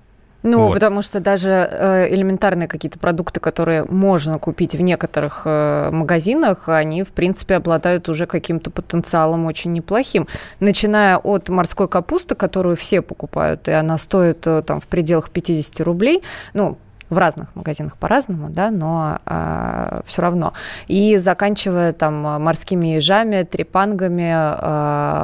Ну, 0.42 0.64
вот. 0.64 0.74
потому 0.74 1.02
что 1.02 1.18
даже 1.20 1.50
э, 1.50 2.14
элементарные 2.14 2.68
какие-то 2.68 2.98
продукты, 2.98 3.40
которые 3.40 3.84
можно 3.84 4.38
купить 4.38 4.74
в 4.74 4.80
некоторых 4.80 5.42
э, 5.44 5.90
магазинах, 5.90 6.68
они, 6.68 7.02
в 7.02 7.08
принципе, 7.08 7.56
обладают 7.56 8.08
уже 8.08 8.26
каким-то 8.26 8.70
потенциалом 8.70 9.46
очень 9.46 9.72
неплохим. 9.72 10.28
Начиная 10.60 11.16
от 11.16 11.48
морской 11.48 11.88
капусты, 11.88 12.36
которую 12.36 12.76
все 12.76 13.02
покупают, 13.02 13.66
и 13.66 13.72
она 13.72 13.98
стоит 13.98 14.46
э, 14.46 14.62
там 14.62 14.78
в 14.78 14.86
пределах 14.86 15.30
50 15.30 15.80
рублей, 15.80 16.22
ну, 16.54 16.78
в 17.10 17.18
разных 17.18 17.54
магазинах 17.56 17.96
по-разному, 17.96 18.50
да, 18.50 18.70
но 18.70 19.16
э, 19.16 19.18
а, 19.26 20.02
все 20.04 20.22
равно. 20.22 20.52
И 20.86 21.16
заканчивая 21.16 21.92
там 21.92 22.14
морскими 22.42 22.88
ежами, 22.88 23.44
трепангами, 23.44 24.32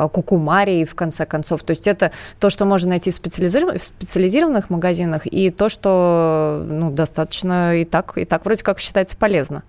э, 0.06 0.08
кукумарией, 0.08 0.84
в 0.84 0.94
конце 0.94 1.24
концов. 1.24 1.62
То 1.62 1.72
есть 1.72 1.86
это 1.86 2.12
то, 2.38 2.50
что 2.50 2.64
можно 2.64 2.90
найти 2.90 3.10
в, 3.10 3.14
специализированных, 3.14 3.82
в 3.82 3.84
специализированных 3.84 4.70
магазинах, 4.70 5.26
и 5.26 5.50
то, 5.50 5.68
что 5.68 6.64
ну, 6.66 6.90
достаточно 6.90 7.76
и 7.76 7.84
так, 7.84 8.16
и 8.16 8.24
так 8.24 8.44
вроде 8.44 8.62
как 8.62 8.80
считается 8.80 9.16
полезно. 9.16 9.62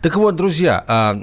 Так 0.00 0.16
вот, 0.16 0.36
друзья, 0.36 0.84
а 0.86 1.16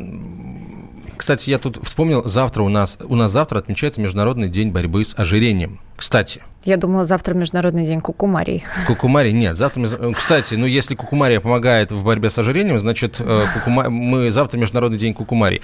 кстати, 1.17 1.49
я 1.49 1.57
тут 1.57 1.79
вспомнил, 1.83 2.23
завтра 2.25 2.63
у 2.63 2.69
нас, 2.69 2.97
у 3.03 3.15
нас 3.15 3.31
завтра 3.31 3.59
отмечается 3.59 4.01
Международный 4.01 4.49
день 4.49 4.71
борьбы 4.71 5.03
с 5.03 5.17
ожирением. 5.17 5.79
Кстати. 5.95 6.41
Я 6.63 6.77
думала, 6.77 7.05
завтра 7.05 7.33
Международный 7.33 7.85
день 7.85 8.01
кукумарии. 8.01 8.63
Кукумарии 8.87 9.31
нет. 9.31 9.55
Завтра, 9.55 10.13
кстати, 10.13 10.55
ну 10.55 10.65
если 10.65 10.95
кукумария 10.95 11.39
помогает 11.39 11.91
в 11.91 12.03
борьбе 12.03 12.29
с 12.29 12.37
ожирением, 12.37 12.79
значит, 12.79 13.17
э, 13.19 13.45
кукума... 13.53 13.89
мы 13.89 14.31
завтра 14.31 14.57
Международный 14.57 14.97
день 14.97 15.13
кукумарии. 15.13 15.61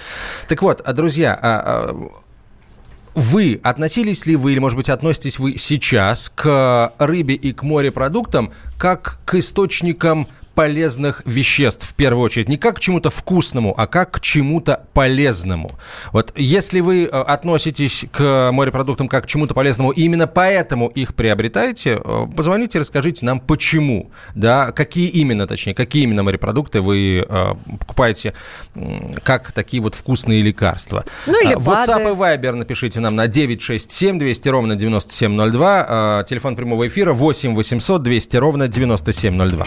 Так 0.48 0.62
вот, 0.62 0.80
а, 0.80 0.92
друзья, 0.92 1.38
а, 1.40 1.62
а, 1.64 2.10
вы 3.14 3.60
относились 3.62 4.26
ли 4.26 4.36
вы, 4.36 4.52
или, 4.52 4.58
может 4.58 4.76
быть, 4.76 4.88
относитесь 4.88 5.38
вы 5.38 5.58
сейчас 5.58 6.32
к 6.34 6.92
рыбе 6.98 7.34
и 7.34 7.52
к 7.52 7.62
морепродуктам 7.62 8.52
как 8.78 9.18
к 9.24 9.34
источникам 9.34 10.28
полезных 10.54 11.22
веществ 11.24 11.88
в 11.88 11.94
первую 11.94 12.24
очередь. 12.24 12.48
Не 12.48 12.56
как 12.56 12.76
к 12.76 12.80
чему-то 12.80 13.10
вкусному, 13.10 13.74
а 13.76 13.86
как 13.86 14.12
к 14.12 14.20
чему-то 14.20 14.84
полезному. 14.92 15.72
Вот 16.12 16.32
если 16.36 16.80
вы 16.80 17.04
э, 17.04 17.08
относитесь 17.08 18.06
к 18.12 18.50
морепродуктам 18.52 19.08
как 19.08 19.24
к 19.24 19.26
чему-то 19.26 19.54
полезному, 19.54 19.90
и 19.90 20.02
именно 20.02 20.26
поэтому 20.26 20.88
их 20.88 21.14
приобретаете, 21.14 22.00
э, 22.04 22.26
позвоните, 22.36 22.78
расскажите 22.78 23.24
нам, 23.24 23.40
почему. 23.40 24.10
Да, 24.34 24.72
какие 24.72 25.08
именно, 25.08 25.46
точнее, 25.46 25.74
какие 25.74 26.04
именно 26.04 26.22
морепродукты 26.22 26.80
вы 26.80 27.26
э, 27.28 27.54
покупаете 27.78 28.34
как 29.24 29.52
такие 29.52 29.82
вот 29.82 29.94
вкусные 29.94 30.42
лекарства. 30.42 31.04
Ну 31.26 31.40
или 31.42 31.56
WhatsApp 31.56 32.12
и 32.12 32.14
Viber 32.14 32.54
напишите 32.54 33.00
нам 33.00 33.16
на 33.16 33.26
967 33.26 34.18
200 34.18 34.48
ровно 34.48 34.76
9702. 34.76 36.24
Телефон 36.28 36.56
прямого 36.56 36.86
эфира 36.86 37.12
8 37.12 37.54
800 37.54 38.02
200 38.02 38.36
ровно 38.36 38.68
9702. 38.68 39.66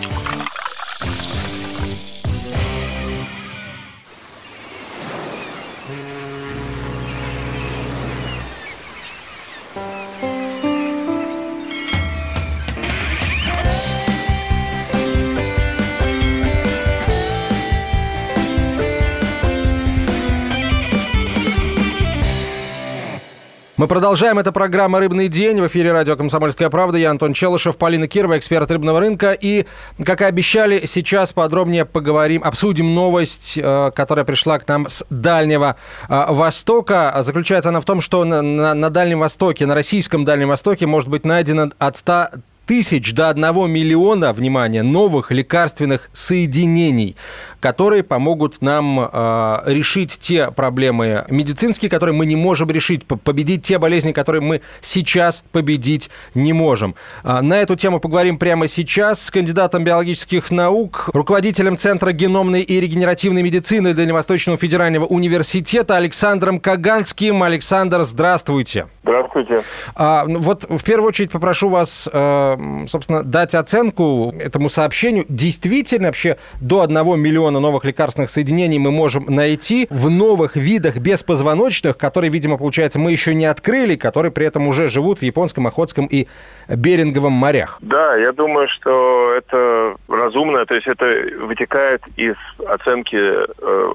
Мы 23.81 23.87
продолжаем. 23.87 24.37
Это 24.37 24.51
программа 24.51 24.99
«Рыбный 24.99 25.27
день». 25.27 25.59
В 25.59 25.65
эфире 25.65 25.91
радио 25.91 26.15
«Комсомольская 26.15 26.69
правда». 26.69 26.99
Я 26.99 27.09
Антон 27.09 27.33
Челышев, 27.33 27.77
Полина 27.77 28.07
Кирова, 28.07 28.37
эксперт 28.37 28.69
рыбного 28.69 28.99
рынка. 28.99 29.31
И, 29.31 29.65
как 30.05 30.21
и 30.21 30.23
обещали, 30.23 30.85
сейчас 30.85 31.33
подробнее 31.33 31.85
поговорим, 31.85 32.43
обсудим 32.43 32.93
новость, 32.93 33.57
э, 33.57 33.91
которая 33.95 34.23
пришла 34.23 34.59
к 34.59 34.67
нам 34.67 34.87
с 34.87 35.03
Дальнего 35.09 35.77
э, 36.07 36.25
Востока. 36.29 37.17
Заключается 37.21 37.69
она 37.69 37.79
в 37.79 37.85
том, 37.85 38.01
что 38.01 38.23
на, 38.23 38.43
на, 38.43 38.75
на 38.75 38.91
Дальнем 38.91 39.21
Востоке, 39.21 39.65
на 39.65 39.73
российском 39.73 40.25
Дальнем 40.25 40.49
Востоке 40.49 40.85
может 40.85 41.09
быть 41.09 41.25
найдено 41.25 41.71
от 41.79 41.97
100 41.97 42.27
тысяч 42.71 43.13
до 43.13 43.27
1 43.27 43.69
миллиона, 43.69 44.31
внимание, 44.31 44.81
новых 44.81 45.29
лекарственных 45.29 46.09
соединений, 46.13 47.17
которые 47.59 48.01
помогут 48.01 48.61
нам 48.61 48.97
э, 48.97 49.61
решить 49.65 50.17
те 50.17 50.51
проблемы 50.51 51.25
медицинские, 51.29 51.91
которые 51.91 52.15
мы 52.15 52.25
не 52.25 52.37
можем 52.37 52.71
решить, 52.71 53.05
победить 53.05 53.63
те 53.63 53.77
болезни, 53.77 54.13
которые 54.13 54.41
мы 54.41 54.61
сейчас 54.79 55.43
победить 55.51 56.09
не 56.33 56.53
можем. 56.53 56.95
Э, 57.25 57.41
на 57.41 57.55
эту 57.55 57.75
тему 57.75 57.99
поговорим 57.99 58.37
прямо 58.37 58.67
сейчас 58.67 59.21
с 59.21 59.31
кандидатом 59.31 59.83
биологических 59.83 60.49
наук, 60.49 61.09
руководителем 61.13 61.75
Центра 61.75 62.13
геномной 62.13 62.61
и 62.61 62.79
регенеративной 62.79 63.43
медицины 63.43 63.93
Дальневосточного 63.93 64.57
федерального 64.57 65.03
университета 65.03 65.97
Александром 65.97 66.61
Каганским. 66.61 67.43
Александр, 67.43 68.03
здравствуйте. 68.03 68.87
Здравствуйте. 69.03 69.63
А, 69.93 70.23
ну 70.25 70.39
вот 70.39 70.63
в 70.63 70.83
первую 70.85 71.09
очередь 71.09 71.31
попрошу 71.31 71.67
вас, 71.67 72.07
э, 72.11 72.60
собственно, 72.87 73.23
дать 73.23 73.55
оценку 73.55 74.33
этому 74.37 74.69
сообщению. 74.69 75.25
Действительно, 75.29 76.07
вообще 76.07 76.37
до 76.59 76.81
1 76.81 77.19
миллиона 77.19 77.59
новых 77.59 77.85
лекарственных 77.85 78.29
соединений 78.29 78.79
мы 78.79 78.91
можем 78.91 79.25
найти 79.27 79.87
в 79.89 80.09
новых 80.09 80.55
видах 80.55 80.97
беспозвоночных, 80.97 81.97
которые, 81.97 82.29
видимо, 82.29 82.57
получается, 82.57 82.99
мы 82.99 83.11
еще 83.11 83.33
не 83.33 83.45
открыли, 83.45 83.95
которые 83.95 84.31
при 84.31 84.45
этом 84.45 84.67
уже 84.67 84.89
живут 84.89 85.19
в 85.19 85.23
Японском, 85.23 85.67
Охотском 85.67 86.05
и 86.05 86.27
Беринговом 86.67 87.33
морях. 87.33 87.77
Да, 87.81 88.15
я 88.15 88.31
думаю, 88.31 88.67
что 88.69 89.33
это 89.33 89.95
разумно, 90.07 90.65
то 90.65 90.75
есть 90.75 90.87
это 90.87 91.05
вытекает 91.39 92.01
из 92.15 92.35
оценки 92.65 93.17
э, 93.17 93.93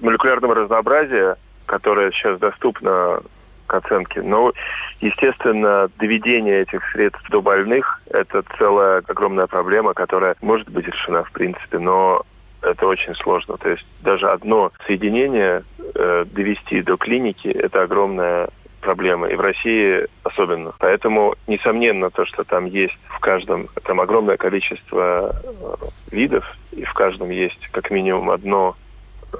молекулярного 0.00 0.54
разнообразия, 0.54 1.36
которое 1.66 2.10
сейчас 2.12 2.38
доступно 2.38 3.20
к 3.68 3.74
оценке. 3.74 4.22
Но, 4.22 4.52
естественно, 5.00 5.88
доведение 5.98 6.62
этих 6.62 6.82
средств 6.90 7.28
до 7.30 7.40
больных– 7.40 8.00
это 8.10 8.42
целая 8.58 9.02
огромная 9.06 9.46
проблема, 9.46 9.94
которая 9.94 10.34
может 10.40 10.68
быть 10.68 10.86
решена 10.86 11.22
в 11.22 11.30
принципе, 11.30 11.78
но 11.78 12.22
это 12.62 12.86
очень 12.86 13.14
сложно. 13.14 13.56
То 13.56 13.68
есть 13.68 13.86
даже 14.00 14.28
одно 14.28 14.72
соединение 14.86 15.62
э, 15.94 16.24
довести 16.28 16.82
до 16.82 16.96
клиники– 16.96 17.48
это 17.48 17.82
огромная 17.82 18.48
проблема. 18.80 19.28
И 19.28 19.36
в 19.36 19.40
России 19.40 20.06
особенно. 20.22 20.72
Поэтому, 20.78 21.34
несомненно, 21.46 22.10
то, 22.10 22.24
что 22.24 22.44
там 22.44 22.66
есть 22.66 22.98
в 23.08 23.18
каждом, 23.20 23.68
там 23.84 24.00
огромное 24.00 24.36
количество 24.36 25.34
э, 25.42 25.74
видов, 26.10 26.44
и 26.72 26.84
в 26.84 26.92
каждом 26.94 27.30
есть 27.30 27.68
как 27.70 27.90
минимум 27.90 28.30
одно 28.30 28.76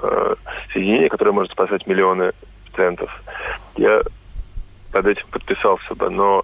э, 0.01 0.35
соединение, 0.73 1.09
которое 1.09 1.31
может 1.31 1.51
спасать 1.51 1.87
миллионы 1.87 2.31
пациентов. 2.69 3.23
Я 3.75 4.01
под 4.91 5.07
этим 5.07 5.25
подписался 5.31 5.95
бы, 5.95 6.09
но 6.09 6.43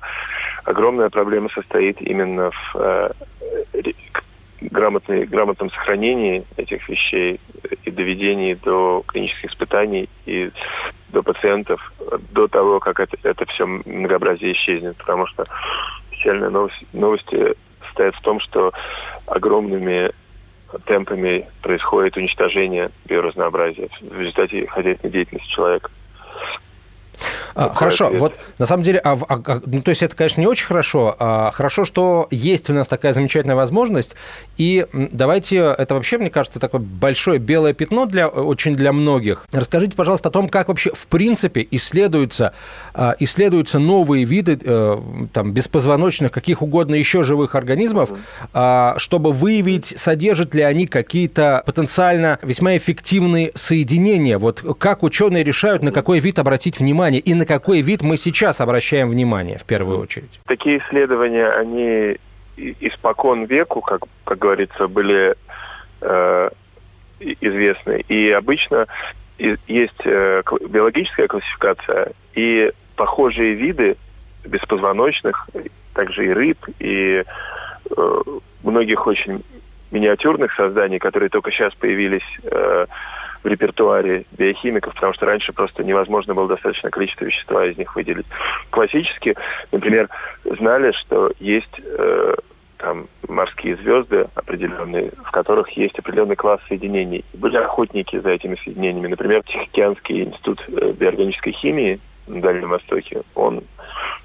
огромная 0.64 1.10
проблема 1.10 1.50
состоит 1.50 2.02
именно 2.02 2.52
в 2.52 2.76
э, 2.76 3.12
грамотной, 4.62 5.26
грамотном 5.26 5.70
сохранении 5.72 6.44
этих 6.58 6.88
вещей 6.90 7.40
и 7.84 7.92
доведении 7.92 8.54
до 8.54 9.04
клинических 9.08 9.52
испытаний 9.52 10.10
и 10.26 10.52
до 11.10 11.24
пациентов 11.24 11.94
до 12.32 12.48
того, 12.48 12.80
как 12.80 13.00
это, 13.00 13.18
это 13.24 13.46
все 13.46 13.66
многообразие 13.66 14.54
исчезнет. 14.54 14.98
Потому 14.98 15.28
что 15.28 15.46
печальные 16.12 16.50
новости, 16.50 16.86
новости 16.94 17.56
состоят 17.86 18.16
в 18.16 18.22
том, 18.22 18.40
что 18.40 18.74
огромными 19.28 20.12
темпами 20.86 21.48
происходит 21.62 22.18
уничтожение 22.18 22.92
биоразнообразия 23.06 23.88
в 24.02 24.20
результате 24.20 24.68
хозяйственной 24.68 25.14
деятельности 25.14 25.50
человека. 25.50 25.90
А, 27.56 27.74
хорошо, 27.74 28.08
ответ. 28.08 28.20
вот 28.20 28.34
на 28.60 28.66
самом 28.66 28.84
деле, 28.84 29.00
а, 29.00 29.14
а, 29.14 29.42
а, 29.46 29.62
ну, 29.66 29.82
то 29.82 29.90
есть 29.90 30.04
это, 30.04 30.16
конечно, 30.16 30.42
не 30.42 30.48
очень 30.48 30.66
хорошо. 30.66 31.16
А, 31.18 31.52
хорошо, 31.52 31.86
что 31.86 32.28
есть 32.30 32.70
у 32.70 32.74
нас 32.74 32.88
такая 32.88 33.14
замечательная 33.14 33.56
возможность. 33.56 34.16
И 34.58 34.86
давайте, 34.92 35.58
это 35.78 35.96
вообще, 35.96 36.18
мне 36.18 36.30
кажется, 36.30 36.60
такое 36.60 36.82
большое 36.82 37.40
белое 37.40 37.74
пятно 37.74 38.06
для, 38.06 38.28
очень 38.28 38.76
для 38.76 38.92
многих. 38.92 39.46
Расскажите, 39.54 39.96
пожалуйста, 39.96 40.28
о 40.30 40.32
том, 40.32 40.50
как 40.50 40.68
вообще 40.68 40.92
в 40.94 41.08
принципе 41.08 41.66
исследуются, 41.72 42.54
а, 42.94 43.16
исследуются 43.20 43.80
новые 43.80 44.26
виды 44.26 44.60
э, 44.62 44.98
там, 45.32 45.52
беспозвоночных, 45.54 46.32
каких 46.32 46.62
угодно 46.62 46.96
еще 46.96 47.24
живых 47.24 47.56
организмов, 47.56 48.10
а, 48.54 48.96
чтобы 48.98 49.32
выявить, 49.32 49.94
содержат 49.98 50.54
ли 50.56 50.62
они 50.62 50.88
какие-то 50.88 51.64
потенциально 51.66 52.38
весьма 52.42 52.76
эффективные 52.76 53.52
соединения. 53.56 54.38
Вот 54.38 54.64
как 54.78 55.04
ученые 55.04 55.44
решают, 55.44 55.84
на 55.84 55.92
какой 55.92 56.20
вид 56.20 56.40
обратить 56.40 56.80
внимание 56.80 57.22
и 57.22 57.34
на 57.34 57.45
какой 57.46 57.82
вид 57.82 58.02
мы 58.02 58.18
сейчас 58.18 58.62
обращаем 58.62 59.10
внимание 59.10 59.58
в 59.58 59.66
первую 59.66 60.00
очередь? 60.00 60.40
Такие 60.46 60.80
исследования, 60.80 61.48
они 61.48 62.18
испокон 62.58 63.46
веку, 63.46 63.82
как, 63.82 64.02
как 64.24 64.38
говорится, 64.40 64.88
были 64.88 65.36
э, 66.02 66.50
известны. 67.20 68.04
И 68.08 68.30
обычно 68.32 68.88
есть 69.38 70.02
э, 70.06 70.44
биологическая 70.70 71.28
классификация, 71.28 72.12
и 72.34 72.72
похожие 72.96 73.54
виды 73.54 73.98
беспозвоночных, 74.46 75.50
также 75.94 76.26
и 76.28 76.34
рыб, 76.34 76.58
и 76.80 77.24
э, 77.98 78.22
многих 78.64 79.08
очень 79.08 79.44
миниатюрных 79.92 80.54
созданий, 80.54 81.00
которые 81.00 81.30
только 81.30 81.52
сейчас 81.52 81.74
появились 81.76 82.26
э, 82.44 82.86
в 83.46 83.48
репертуаре 83.48 84.26
биохимиков, 84.32 84.96
потому 84.96 85.14
что 85.14 85.28
раньше 85.28 85.54
просто 85.54 85.84
невозможно 85.84 86.34
было 86.34 86.48
достаточное 86.48 86.90
количество 86.90 87.26
вещества 87.26 87.64
из 87.66 87.78
них 87.78 87.96
выделить. 87.96 88.26
Классически, 88.72 89.36
например, 89.72 90.10
знали, 90.44 90.92
что 90.94 91.32
есть 91.40 91.80
э, 91.80 92.36
там 92.78 93.06
морские 93.30 93.76
звезды 93.76 94.28
определенные, 94.34 95.12
в 95.24 95.30
которых 95.30 95.70
есть 95.78 95.98
определенный 96.00 96.36
класс 96.36 96.60
соединений. 96.68 97.24
Были 97.34 97.58
охотники 97.58 98.18
за 98.18 98.32
этими 98.32 98.58
соединениями. 98.64 99.10
Например, 99.10 99.44
Тихоокеанский 99.44 100.24
институт 100.24 100.66
э, 100.68 100.94
биорганической 100.94 101.54
химии 101.54 102.00
на 102.28 102.42
Дальнем 102.42 102.70
Востоке, 102.70 103.22
он 103.36 103.62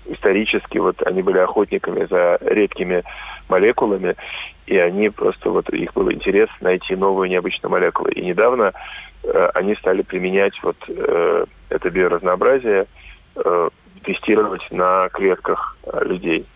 исторически, 0.07 0.79
вот 0.79 1.03
они 1.03 1.21
были 1.21 1.39
охотниками 1.39 2.07
за 2.07 2.39
редкими 2.41 3.05
молекулами, 3.51 4.17
и 4.67 4.79
они 4.79 5.11
просто, 5.11 5.51
вот 5.51 5.69
их 5.71 5.93
был 5.95 6.11
интерес 6.11 6.49
найти 6.61 6.95
новые 6.97 7.29
необычные 7.29 7.71
молекулы. 7.71 8.13
И 8.13 8.25
недавно 8.25 8.73
они 9.55 9.75
стали 9.77 10.03
применять 10.03 10.55
вот 10.63 10.77
э, 10.89 11.45
это 11.69 11.91
биоразнообразие, 11.91 12.87
э, 13.37 13.69
тестировать 14.03 14.67
на 14.71 15.09
клетках 15.11 15.77
э, 15.85 16.05
людей. 16.05 16.47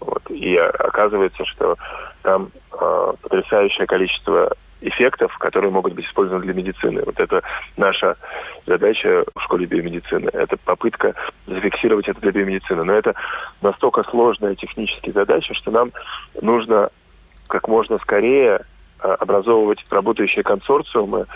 Вот. 0.00 0.22
И 0.30 0.56
оказывается, 0.56 1.44
что 1.44 1.76
там 2.22 2.50
э, 2.72 3.12
потрясающее 3.22 3.86
количество 3.86 4.52
эффектов, 4.80 5.36
которые 5.38 5.70
могут 5.70 5.94
быть 5.94 6.06
использованы 6.06 6.44
для 6.44 6.52
медицины. 6.52 7.02
Вот 7.04 7.18
это 7.18 7.42
наша 7.76 8.16
задача 8.66 9.24
в 9.34 9.40
школе 9.42 9.66
биомедицины. 9.66 10.28
Это 10.32 10.56
попытка 10.58 11.14
зафиксировать 11.46 12.08
это 12.08 12.20
для 12.20 12.32
биомедицины. 12.32 12.84
Но 12.84 12.92
это 12.92 13.14
настолько 13.62 14.02
сложная 14.04 14.54
техническая 14.54 15.12
задача, 15.12 15.54
что 15.54 15.70
нам 15.70 15.92
нужно 16.40 16.90
как 17.46 17.68
можно 17.68 17.98
скорее 17.98 18.60
э, 18.60 18.62
образовывать 19.04 19.84
работающие 19.90 20.42
консорциумы 20.42 21.26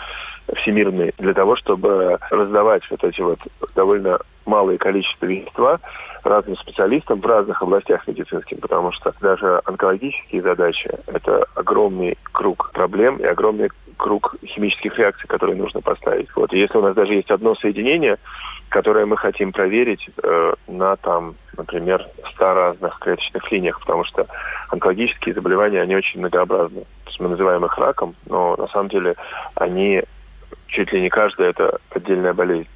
всемирные 0.55 1.13
для 1.17 1.33
того, 1.33 1.55
чтобы 1.55 2.17
раздавать 2.29 2.83
вот 2.89 3.03
эти 3.03 3.21
вот 3.21 3.39
довольно 3.75 4.19
малое 4.45 4.77
количество 4.77 5.25
вещества 5.25 5.79
разным 6.23 6.57
специалистам 6.57 7.21
в 7.21 7.25
разных 7.25 7.61
областях 7.61 8.07
медицинских, 8.07 8.59
потому 8.59 8.91
что 8.91 9.13
даже 9.21 9.61
онкологические 9.65 10.41
задачи– 10.41 10.89
это 11.07 11.45
огромный 11.55 12.17
круг 12.31 12.71
проблем 12.73 13.17
и 13.17 13.25
огромный 13.25 13.69
круг 13.97 14.35
химических 14.45 14.97
реакций, 14.97 15.27
которые 15.27 15.57
нужно 15.57 15.81
поставить. 15.81 16.27
Вот. 16.35 16.53
И 16.53 16.59
если 16.59 16.77
у 16.77 16.81
нас 16.81 16.95
даже 16.95 17.13
есть 17.13 17.29
одно 17.29 17.55
соединение, 17.55 18.17
которое 18.69 19.05
мы 19.05 19.17
хотим 19.17 19.51
проверить 19.51 20.09
э, 20.23 20.53
на, 20.67 20.95
там, 20.97 21.35
например, 21.59 22.07
100 22.33 22.53
разных 22.53 22.99
клеточных 22.99 23.51
линиях, 23.51 23.79
потому 23.79 24.03
что 24.03 24.25
онкологические 24.69 25.35
заболевания, 25.35 25.81
они 25.81 25.95
очень 25.95 26.19
многообразны. 26.19 26.81
То 26.81 27.09
есть 27.09 27.19
мы 27.19 27.29
называем 27.29 27.65
их 27.65 27.77
раком, 27.77 28.15
но 28.25 28.55
на 28.55 28.67
самом 28.67 28.89
деле 28.89 29.15
они 29.55 30.03
чуть 30.67 30.91
ли 30.91 31.01
не 31.01 31.09
каждая 31.09 31.49
это 31.49 31.79
отдельная 31.91 32.33
болезнь. 32.33 32.69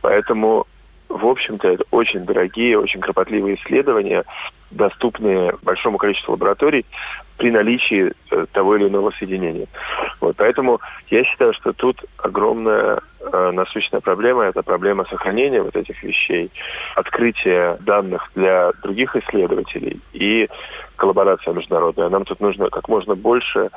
Поэтому 0.00 0.66
в 1.12 1.26
общем-то, 1.26 1.68
это 1.68 1.84
очень 1.90 2.24
дорогие, 2.24 2.78
очень 2.78 3.00
кропотливые 3.00 3.56
исследования, 3.56 4.24
доступные 4.70 5.54
большому 5.62 5.98
количеству 5.98 6.32
лабораторий 6.32 6.86
при 7.36 7.50
наличии 7.50 8.12
э, 8.30 8.46
того 8.52 8.76
или 8.76 8.88
иного 8.88 9.10
соединения. 9.18 9.66
Вот, 10.20 10.36
поэтому 10.36 10.80
я 11.08 11.24
считаю, 11.24 11.52
что 11.52 11.72
тут 11.72 12.04
огромная 12.18 13.00
э, 13.20 13.50
насущная 13.52 14.00
проблема– 14.00 14.44
это 14.44 14.62
проблема 14.62 15.04
сохранения 15.04 15.62
вот 15.62 15.76
этих 15.76 16.02
вещей, 16.02 16.50
открытия 16.94 17.76
данных 17.80 18.30
для 18.34 18.72
других 18.82 19.16
исследователей 19.16 20.00
и 20.12 20.48
коллаборация 20.96 21.52
международная. 21.52 22.08
Нам 22.08 22.24
тут 22.24 22.40
нужно 22.40 22.70
как 22.70 22.88
можно 22.88 23.14
больше 23.14 23.70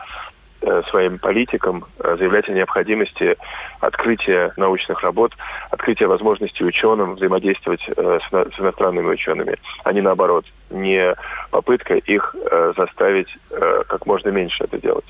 своим 0.89 1.19
политикам 1.19 1.86
э, 1.99 2.15
заявлять 2.17 2.49
о 2.49 2.54
необходимости 2.54 3.38
открытия 3.80 4.51
научных 4.58 5.01
работ, 5.04 5.34
открытия 5.71 6.08
возможности 6.08 6.63
ученым 6.63 7.15
взаимодействовать 7.15 7.82
э, 7.88 8.19
с 8.32 8.60
иностранными 8.60 9.08
учеными, 9.08 9.58
а 9.84 9.93
не 9.93 10.01
наоборот, 10.01 10.45
не 10.69 11.15
попытка 11.51 11.95
их 11.95 12.36
заставить 12.75 13.28
как 13.88 14.06
можно 14.06 14.30
меньше 14.30 14.63
это 14.63 14.80
делать. 14.80 15.06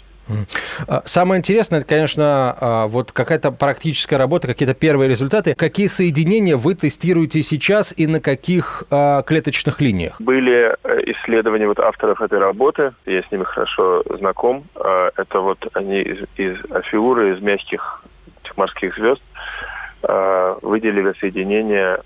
А, 0.88 1.02
самое 1.06 1.40
интересное, 1.40 1.80
это, 1.80 1.88
конечно, 1.88 2.58
а, 2.60 2.88
вот 2.88 3.12
какая-то 3.12 3.52
практическая 3.52 4.18
работа, 4.18 4.48
какие-то 4.48 4.74
первые 4.74 5.10
результаты. 5.10 5.56
Какие 5.56 5.88
соединения 5.88 6.58
вы 6.58 6.76
тестируете 6.76 7.42
сейчас 7.44 7.94
и 7.96 8.08
на 8.08 8.20
каких 8.20 8.84
а, 8.90 9.22
клеточных 9.24 9.82
линиях? 9.82 10.20
Были 10.20 10.76
э, 10.84 11.02
исследования 11.12 11.68
вот 11.68 11.80
авторов 11.80 12.22
этой 12.22 12.40
работы, 12.40 12.94
я 13.06 13.22
с 13.22 13.32
ними 13.32 13.44
хорошо 13.44 14.04
знаком. 14.18 14.64
Это 14.76 15.40
вот 15.40 15.68
они 15.74 16.02
из, 16.02 16.20
из 16.38 16.72
афиуры, 16.72 17.36
из 17.36 17.42
мягких 17.42 18.04
морских 18.56 18.96
звезд 18.96 19.22
выделили 20.02 21.14
соединение, 21.20 22.00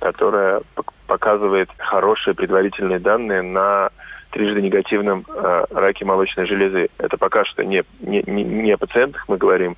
которое 0.00 0.62
показывает 1.06 1.68
хорошие 1.78 2.34
предварительные 2.34 2.98
данные 2.98 3.42
на 3.42 3.90
трижды 4.30 4.62
негативном 4.62 5.24
э, 5.28 5.64
раке 5.70 6.04
молочной 6.04 6.46
железы. 6.46 6.88
Это 6.98 7.16
пока 7.16 7.44
что 7.44 7.64
не, 7.64 7.82
не, 8.00 8.22
не 8.22 8.72
о 8.72 8.78
пациентах 8.78 9.24
мы 9.28 9.36
говорим, 9.36 9.76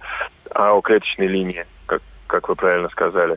а 0.54 0.72
о 0.72 0.80
клеточной 0.80 1.26
линии, 1.26 1.66
как, 1.86 2.02
как 2.26 2.48
вы 2.48 2.54
правильно 2.54 2.88
сказали. 2.90 3.36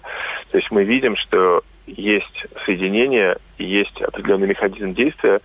То 0.51 0.57
есть 0.57 0.71
мы 0.71 0.83
видим, 0.83 1.15
что 1.15 1.63
есть 1.87 2.45
соединение, 2.65 3.37
есть 3.57 4.01
определенный 4.01 4.47
механизм 4.47 4.93
действия, 4.93 5.41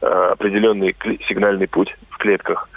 э, 0.00 0.06
определенный 0.06 0.96
сигнальный 1.28 1.68
путь 1.68 1.94
в 2.10 2.18
клетках 2.18 2.68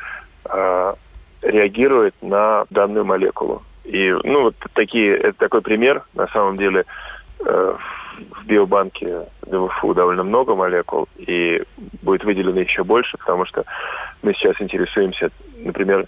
э, 0.45 0.93
реагирует 1.41 2.15
на 2.21 2.65
данную 2.69 3.06
молекулу. 3.06 3.63
И, 3.84 4.15
ну, 4.23 4.43
вот 4.43 4.56
такие, 4.73 5.15
это 5.15 5.34
такой 5.34 5.62
пример, 5.62 6.03
на 6.13 6.27
самом 6.27 6.58
деле, 6.58 6.86
э, 7.45 7.75
биобанке 8.45 9.23
ДВФУ 9.45 9.93
довольно 9.93 10.23
много 10.23 10.55
молекул, 10.55 11.07
и 11.17 11.63
будет 12.01 12.23
выделено 12.23 12.59
еще 12.59 12.83
больше, 12.83 13.17
потому 13.17 13.45
что 13.45 13.63
мы 14.21 14.33
сейчас 14.33 14.55
интересуемся, 14.59 15.29
например, 15.57 16.05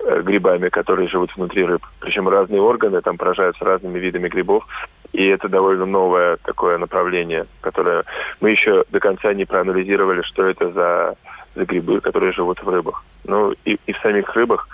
э, 0.00 0.22
грибами, 0.22 0.68
которые 0.68 1.08
живут 1.08 1.34
внутри 1.36 1.64
рыб. 1.64 1.82
Причем 2.00 2.28
разные 2.28 2.60
органы 2.60 3.00
там 3.00 3.16
поражаются 3.16 3.64
разными 3.64 3.98
видами 3.98 4.28
грибов. 4.28 4.66
И 5.12 5.26
это 5.26 5.48
довольно 5.48 5.86
новое 5.86 6.38
такое 6.42 6.76
направление, 6.76 7.46
которое 7.60 8.04
мы 8.40 8.50
еще 8.50 8.84
до 8.90 8.98
конца 8.98 9.32
не 9.32 9.44
проанализировали, 9.44 10.22
что 10.22 10.44
это 10.44 10.72
за, 10.72 11.14
за 11.54 11.64
грибы, 11.64 12.00
которые 12.00 12.32
живут 12.32 12.62
в 12.62 12.68
рыбах. 12.68 13.04
Ну 13.24 13.54
и, 13.64 13.78
и 13.86 13.92
в 13.92 13.98
самих 13.98 14.34
рыбах 14.34 14.68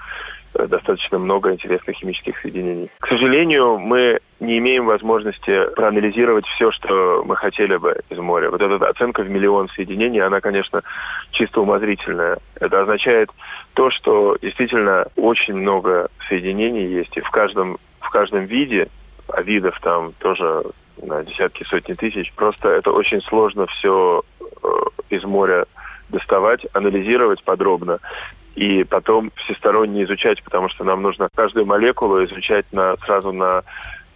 достаточно 0.54 1.18
много 1.18 1.52
интересных 1.52 1.96
химических 1.96 2.38
соединений. 2.38 2.90
К 2.98 3.08
сожалению, 3.08 3.78
мы 3.78 4.20
не 4.40 4.58
имеем 4.58 4.86
возможности 4.86 5.66
проанализировать 5.74 6.46
все, 6.46 6.70
что 6.72 7.22
мы 7.24 7.36
хотели 7.36 7.76
бы 7.76 8.00
из 8.08 8.18
моря. 8.18 8.50
Вот 8.50 8.60
эта 8.60 8.88
оценка 8.88 9.22
в 9.22 9.30
миллион 9.30 9.68
соединений, 9.68 10.20
она, 10.20 10.40
конечно, 10.40 10.82
чисто 11.30 11.60
умозрительная. 11.60 12.38
Это 12.56 12.80
означает 12.80 13.30
то, 13.74 13.90
что 13.90 14.36
действительно 14.40 15.06
очень 15.16 15.54
много 15.54 16.08
соединений 16.28 16.86
есть, 16.86 17.16
и 17.16 17.20
в 17.20 17.30
каждом, 17.30 17.78
в 18.00 18.10
каждом 18.10 18.44
виде, 18.44 18.88
а 19.28 19.42
видов 19.42 19.78
там 19.80 20.12
тоже 20.18 20.64
на 21.02 21.24
десятки, 21.24 21.64
сотни 21.64 21.94
тысяч, 21.94 22.32
просто 22.34 22.68
это 22.68 22.90
очень 22.90 23.22
сложно 23.22 23.66
все 23.66 24.22
э, 24.40 24.68
из 25.10 25.24
моря 25.24 25.66
доставать, 26.08 26.66
анализировать 26.72 27.42
подробно 27.42 28.00
и 28.56 28.84
потом 28.84 29.30
всесторонне 29.36 30.04
изучать, 30.04 30.42
потому 30.42 30.68
что 30.68 30.84
нам 30.84 31.02
нужно 31.02 31.28
каждую 31.34 31.66
молекулу 31.66 32.24
изучать 32.24 32.66
на, 32.72 32.96
сразу 32.98 33.32
на 33.32 33.62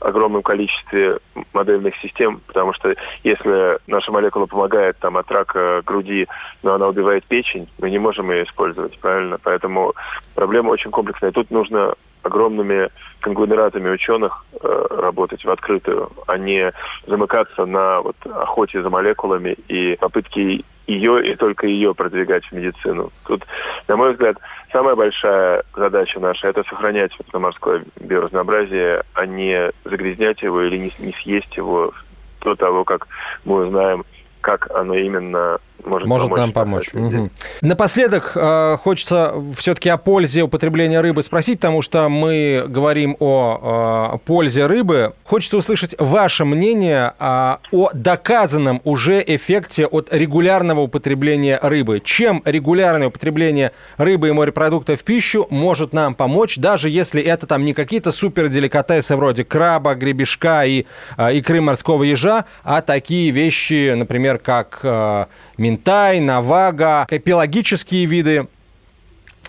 огромном 0.01 0.43
количестве 0.43 1.19
модельных 1.53 1.97
систем, 1.97 2.41
потому 2.47 2.73
что 2.75 2.95
если 3.23 3.79
наша 3.87 4.13
молекула 4.13 4.47
помогает 4.47 4.99
там 4.99 5.17
от 5.17 5.31
рака 5.31 5.83
груди, 5.85 6.27
но 6.63 6.75
она 6.75 6.89
убивает 6.89 7.25
печень, 7.25 7.69
мы 7.79 7.91
не 7.91 7.99
можем 7.99 8.31
ее 8.31 8.45
использовать, 8.45 8.99
правильно? 8.99 9.39
Поэтому 9.43 9.95
проблема 10.35 10.71
очень 10.71 10.91
комплексная. 10.91 11.33
Тут 11.33 11.51
нужно 11.51 11.95
огромными 12.23 12.89
конгломератами 13.21 13.91
ученых 13.91 14.45
э, 14.61 14.87
работать 14.91 15.45
в 15.45 15.51
открытую, 15.51 16.11
а 16.27 16.39
не 16.39 16.73
замыкаться 17.07 17.65
на 17.65 18.01
вот, 18.01 18.17
охоте 18.27 18.83
за 18.83 18.91
молекулами 18.91 19.57
и 19.69 19.97
попытке 19.97 20.65
ее 20.87 21.33
и 21.33 21.35
только 21.37 21.67
ее 21.67 21.95
продвигать 21.95 22.45
в 22.45 22.53
медицину. 22.53 23.11
Тут, 23.27 23.45
на 23.89 23.97
мой 23.97 24.13
взгляд, 24.13 24.37
самая 24.73 24.95
большая 24.95 25.63
задача 25.75 26.21
наша– 26.21 26.49
это 26.49 26.63
сохранять 26.65 27.13
вот, 27.19 27.41
морское 27.41 27.85
биоразнообразие, 28.01 29.03
а 29.15 29.27
не 29.27 29.71
загрязнять 29.85 30.43
его 30.43 30.63
или 30.63 30.77
не, 30.77 30.93
не 30.99 31.13
съесть 31.13 31.57
его 31.57 31.93
до 32.41 32.55
того, 32.55 32.85
как 32.85 33.09
мы 33.45 33.67
узнаем, 33.67 34.05
как 34.41 34.71
оно 34.73 34.95
именно 34.95 35.59
может, 35.85 36.09
может 36.09 36.29
помочь 36.29 36.41
нам 36.41 36.53
помочь. 36.53 36.89
Угу. 36.95 37.31
Напоследок 37.61 38.33
э, 38.35 38.79
хочется 38.83 39.35
все-таки 39.57 39.89
о 39.89 39.97
пользе 39.97 40.43
употребления 40.43 41.01
рыбы 41.01 41.23
спросить, 41.23 41.61
потому 41.61 41.83
что 41.83 42.09
мы 42.09 42.65
говорим 42.69 43.17
о 43.19 44.15
э, 44.15 44.19
пользе 44.25 44.67
рыбы. 44.67 45.15
Хочется 45.25 45.57
услышать 45.57 45.95
ваше 45.99 46.45
мнение 46.45 47.13
о, 47.19 47.59
о 47.73 47.91
доказанном 47.93 48.81
уже 48.85 49.23
эффекте 49.27 49.87
от 49.87 50.13
регулярного 50.13 50.81
употребления 50.81 51.59
рыбы. 51.63 52.01
Чем 52.05 52.43
регулярное 52.45 53.09
употребление 53.09 53.73
рыбы 53.97 54.29
и 54.29 54.33
морепродуктов 54.33 55.01
в 55.01 55.05
пищу 55.05 55.47
может 55.51 55.93
нам 55.93 56.15
помочь, 56.15 56.57
даже 56.57 56.89
если 56.89 57.23
это 57.23 57.47
там 57.47 57.65
не 57.65 57.75
какие-то 57.75 58.11
суперделикатесы 58.13 59.17
вроде 59.17 59.45
краба, 59.45 59.95
гребешка 59.95 60.65
и 60.65 60.87
э, 61.17 61.35
икры 61.35 61.61
морского 61.61 62.05
ежа, 62.05 62.47
а 62.63 62.81
такие 62.81 63.31
вещи, 63.31 63.93
например, 63.95 64.39
как 64.39 64.81
э, 64.83 65.27
минтай, 65.59 66.21
навага, 66.21 67.07
эпилагические 67.11 68.05
виды, 68.07 68.47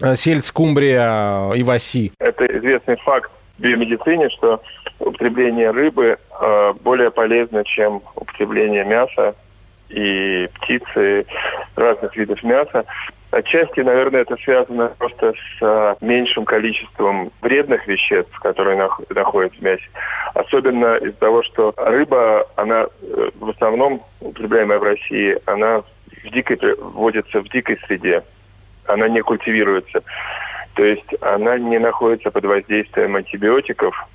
э, 0.02 0.16
сельдь, 0.16 0.46
скумбрия 0.46 1.52
и 1.54 1.64
васи. 1.64 2.12
Это 2.20 2.46
известный 2.46 2.98
факт 2.98 3.32
в 3.58 3.62
биомедицине, 3.62 4.30
что 4.30 4.62
употребление 5.00 5.72
рыбы 5.72 6.18
э, 6.42 6.74
более 6.82 7.12
полезно, 7.12 7.64
чем 7.64 8.02
употребление 8.16 8.84
мяса 8.86 9.36
и 9.90 10.50
птицы, 10.56 11.26
разных 11.76 12.16
видов 12.16 12.44
мяса. 12.44 12.86
Отчасти, 13.32 13.82
наверное, 13.82 14.22
это 14.22 14.38
связано 14.38 14.88
просто 14.98 15.34
с 15.60 15.98
меньшим 16.00 16.46
количеством 16.46 17.32
вредных 17.42 17.86
веществ, 17.86 18.34
которые 18.40 18.78
нах- 18.78 19.14
находятся 19.14 19.60
в 19.60 19.62
мясе. 19.62 19.84
Особенно 20.34 20.96
из-за 20.96 21.18
того, 21.18 21.44
что 21.44 21.74
рыба, 21.76 22.48
она 22.56 22.86
э, 23.02 23.30
в 23.38 23.50
основном 23.50 24.02
употребляемая 24.22 24.80
в 24.80 24.84
России, 24.84 25.38
она 25.46 25.84
в 26.26 26.32
дикой, 26.32 26.58
вводится 26.78 27.42
в 27.42 27.50
дикой 27.50 27.80
среде. 27.86 28.24
Она 28.86 29.08
не 29.08 29.22
культивируется. 29.22 30.04
То 30.74 30.84
есть 30.84 31.08
она 31.22 31.58
не 31.58 31.80
находится 31.80 32.32
под 32.32 32.46
воздействием 32.46 33.16
антибиотиков 33.16 34.08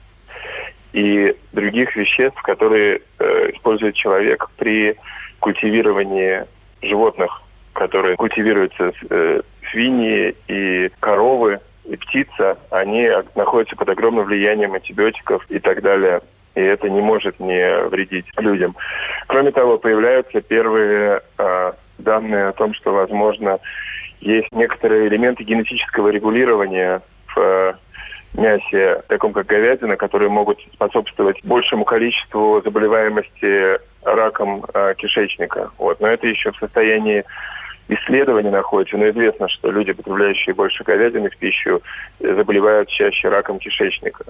и 0.93 1.35
других 1.53 1.97
веществ, 1.97 2.41
которые 2.43 3.01
э, 3.19 3.51
использует 3.55 3.95
человек 3.95 4.51
при 4.57 4.97
культивировании 5.39 6.45
животных, 6.83 7.43
которые 7.73 8.17
культивируются 8.17 8.93
э, 9.09 9.41
свиньи 9.71 10.35
и 10.49 10.91
коровы 11.01 11.61
и 11.85 11.97
птица, 11.97 12.59
они 12.71 13.09
находятся 13.35 13.77
под 13.77 13.89
огромным 13.89 14.27
влиянием 14.27 14.75
антибиотиков 14.75 15.45
и 15.49 15.59
так 15.59 15.83
далее 15.83 16.21
и 16.55 16.61
это 16.61 16.89
не 16.89 17.01
может 17.01 17.39
не 17.41 17.85
вредить 17.89 18.27
людям. 18.37 18.77
Кроме 19.27 19.53
того, 19.53 19.79
появляются 19.79 20.41
первые 20.41 21.23
э, 21.39 21.73
данные 22.01 22.49
о 22.49 22.53
том, 22.53 22.75
что, 22.75 22.93
возможно, 22.93 23.59
есть 24.21 24.49
некоторые 24.53 25.09
элементы 25.09 25.45
генетического 25.45 26.09
регулирования 26.09 27.01
в 27.35 27.39
э, 27.39 27.75
мясе, 28.35 29.03
таком 29.09 29.33
как 29.33 29.47
говядина, 29.47 29.97
которые 29.97 30.29
могут 30.31 30.61
способствовать 30.75 31.43
большему 31.45 31.85
количеству 31.85 32.61
заболеваемости 32.65 33.79
раком 34.05 34.65
э, 34.73 34.95
кишечника. 34.97 35.71
Вот. 35.79 36.01
Но 36.01 36.09
это 36.09 36.27
еще 36.27 36.53
в 36.53 36.57
состоянии 36.57 37.25
исследований 37.89 38.51
находится, 38.51 38.97
но 38.97 39.09
известно, 39.11 39.49
что 39.49 39.71
люди, 39.71 39.93
потребляющие 39.93 40.55
больше 40.55 40.85
говядины 40.85 41.29
в 41.29 41.37
пищу, 41.37 41.83
заболевают 42.21 42.89
чаще 42.89 43.29
раком 43.29 43.59
кишечника. 43.59 44.25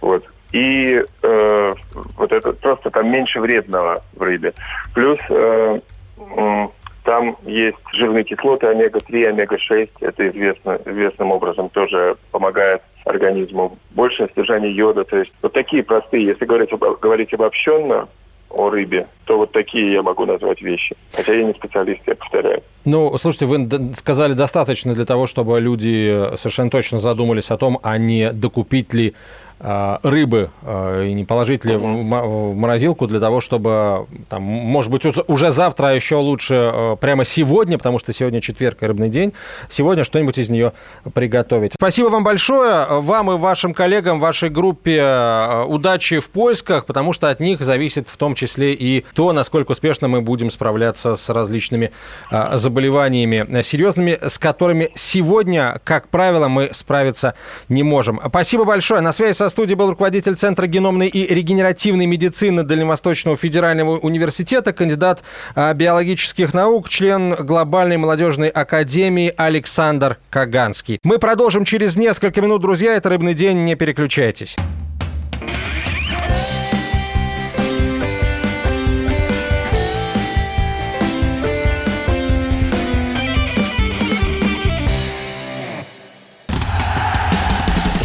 Вот. 0.00 0.24
И 0.52 1.04
э, 1.22 1.74
вот 2.16 2.32
это 2.32 2.52
просто 2.52 2.90
там 2.90 3.10
меньше 3.10 3.40
вредного 3.40 4.02
в 4.14 4.22
рыбе. 4.22 4.54
Плюс 4.94 5.18
э, 5.28 5.80
э, 6.18 6.66
там 7.06 7.36
есть 7.46 7.78
жирные 7.92 8.24
кислоты 8.24 8.66
омега-3, 8.66 9.28
омега-6. 9.28 9.90
Это 10.00 10.28
известно, 10.28 10.78
известным 10.84 11.30
образом 11.30 11.68
тоже 11.68 12.16
помогает 12.32 12.82
организму. 13.04 13.78
Большее 13.92 14.28
содержание 14.28 14.74
йода. 14.74 15.04
То 15.04 15.18
есть 15.18 15.32
вот 15.40 15.52
такие 15.52 15.84
простые, 15.84 16.26
если 16.26 16.44
говорить, 16.44 16.70
говорить 17.00 17.32
обобщенно, 17.32 18.08
о 18.48 18.70
рыбе, 18.70 19.06
то 19.24 19.38
вот 19.38 19.52
такие 19.52 19.92
я 19.92 20.02
могу 20.02 20.24
назвать 20.24 20.62
вещи. 20.62 20.96
Хотя 21.12 21.34
я 21.34 21.44
не 21.44 21.52
специалист, 21.52 22.00
я 22.06 22.14
повторяю. 22.14 22.62
Ну, 22.84 23.16
слушайте, 23.18 23.46
вы 23.46 23.68
сказали 23.96 24.32
достаточно 24.34 24.94
для 24.94 25.04
того, 25.04 25.26
чтобы 25.26 25.60
люди 25.60 26.36
совершенно 26.36 26.70
точно 26.70 26.98
задумались 26.98 27.50
о 27.50 27.56
том, 27.56 27.78
а 27.82 27.98
не 27.98 28.32
докупить 28.32 28.94
ли 28.94 29.14
рыбы 29.58 30.50
э, 30.62 31.06
и 31.08 31.14
не 31.14 31.24
положить 31.24 31.64
ли 31.64 31.76
в 31.76 32.54
морозилку 32.54 33.06
для 33.06 33.20
того, 33.20 33.40
чтобы, 33.40 34.06
там, 34.28 34.42
может 34.42 34.90
быть, 34.90 35.04
уже 35.28 35.50
завтра, 35.50 35.88
а 35.88 35.92
еще 35.92 36.16
лучше 36.16 36.54
э, 36.54 36.96
прямо 37.00 37.24
сегодня, 37.24 37.78
потому 37.78 37.98
что 37.98 38.12
сегодня 38.12 38.40
четверг 38.40 38.82
и 38.82 38.86
рыбный 38.86 39.08
день, 39.08 39.32
сегодня 39.70 40.04
что-нибудь 40.04 40.36
из 40.38 40.50
нее 40.50 40.72
приготовить. 41.14 41.72
Спасибо 41.74 42.08
вам 42.08 42.22
большое. 42.22 42.86
Вам 42.88 43.30
и 43.30 43.36
вашим 43.36 43.72
коллегам, 43.72 44.20
вашей 44.20 44.50
группе 44.50 45.64
удачи 45.66 46.18
в 46.18 46.30
поисках, 46.30 46.84
потому 46.84 47.12
что 47.12 47.30
от 47.30 47.40
них 47.40 47.60
зависит 47.60 48.08
в 48.08 48.16
том 48.16 48.34
числе 48.34 48.74
и 48.74 49.04
то, 49.14 49.32
насколько 49.32 49.72
успешно 49.72 50.08
мы 50.08 50.20
будем 50.20 50.50
справляться 50.50 51.16
с 51.16 51.30
различными 51.30 51.92
заболеваниями 52.30 53.62
серьезными, 53.62 54.18
с 54.22 54.38
которыми 54.38 54.90
сегодня, 54.94 55.80
как 55.84 56.08
правило, 56.08 56.48
мы 56.48 56.70
справиться 56.72 57.34
не 57.68 57.82
можем. 57.82 58.20
Спасибо 58.28 58.64
большое. 58.64 59.00
На 59.00 59.12
связи 59.12 59.32
со 59.32 59.45
со 59.46 59.50
студии 59.50 59.74
был 59.74 59.90
руководитель 59.90 60.34
Центра 60.34 60.66
геномной 60.66 61.06
и 61.06 61.32
регенеративной 61.32 62.06
медицины 62.06 62.64
Дальневосточного 62.64 63.36
федерального 63.36 63.96
университета, 63.96 64.72
кандидат 64.72 65.22
а, 65.54 65.72
биологических 65.72 66.52
наук, 66.52 66.88
член 66.88 67.32
Глобальной 67.32 67.96
молодежной 67.96 68.48
академии 68.48 69.32
Александр 69.36 70.18
Каганский. 70.30 70.98
Мы 71.04 71.18
продолжим 71.18 71.64
через 71.64 71.94
несколько 71.94 72.40
минут, 72.40 72.60
друзья. 72.60 72.96
Это 72.96 73.08
«Рыбный 73.08 73.34
день», 73.34 73.58
не 73.58 73.76
переключайтесь. 73.76 74.56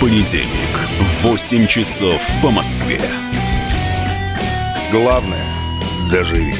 понедельник 0.00 0.88
в 0.98 1.22
8 1.22 1.66
часов 1.66 2.22
по 2.42 2.50
Москве. 2.50 3.00
Главное– 4.92 5.46
доживи. 6.10 6.54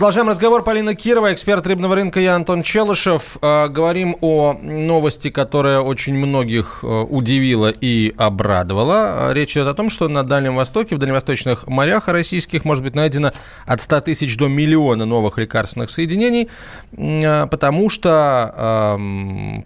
Продолжаем 0.00 0.30
разговор. 0.30 0.64
Полина 0.64 0.94
Кирова, 0.94 1.30
эксперт 1.30 1.66
рыбного 1.66 1.94
рынка, 1.94 2.20
я 2.20 2.34
Антон 2.34 2.62
Челышев. 2.62 3.36
Э, 3.42 3.68
говорим 3.68 4.16
о 4.22 4.54
новости, 4.54 5.28
которая 5.28 5.80
очень 5.80 6.14
многих 6.14 6.78
э, 6.82 6.86
удивила 6.86 7.68
и 7.68 8.14
обрадовала. 8.16 9.34
Речь 9.34 9.50
идет 9.50 9.68
о 9.68 9.74
том, 9.74 9.90
что 9.90 10.08
на 10.08 10.22
Дальнем 10.22 10.56
Востоке, 10.56 10.94
в 10.94 10.98
дальневосточных 10.98 11.66
морях 11.66 12.08
российских 12.08 12.64
может 12.64 12.82
быть 12.82 12.94
найдено 12.94 13.32
от 13.66 13.82
100 13.82 14.00
тысяч 14.00 14.38
до 14.38 14.48
миллиона 14.48 15.04
новых 15.04 15.36
лекарственных 15.36 15.90
соединений, 15.90 16.48
э, 16.92 17.46
потому 17.50 17.90
что, 17.90 18.96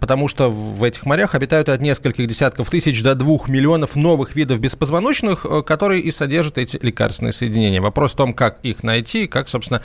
потому 0.01 0.27
что 0.27 0.49
в 0.49 0.83
этих 0.83 1.05
морях 1.05 1.33
обитают 1.35 1.69
от 1.69 1.79
нескольких 1.79 2.27
десятков 2.27 2.69
тысяч 2.69 3.01
до 3.01 3.15
двух 3.15 3.47
миллионов 3.47 3.95
новых 3.95 4.35
видов 4.35 4.59
беспозвоночных, 4.59 5.45
которые 5.65 6.01
и 6.01 6.11
содержат 6.11 6.57
эти 6.57 6.77
лекарственные 6.81 7.31
соединения. 7.31 7.81
Вопрос 7.81 8.11
в 8.11 8.15
том, 8.17 8.33
как 8.33 8.59
их 8.63 8.83
найти, 8.83 9.27
как, 9.27 9.47
собственно, 9.47 9.81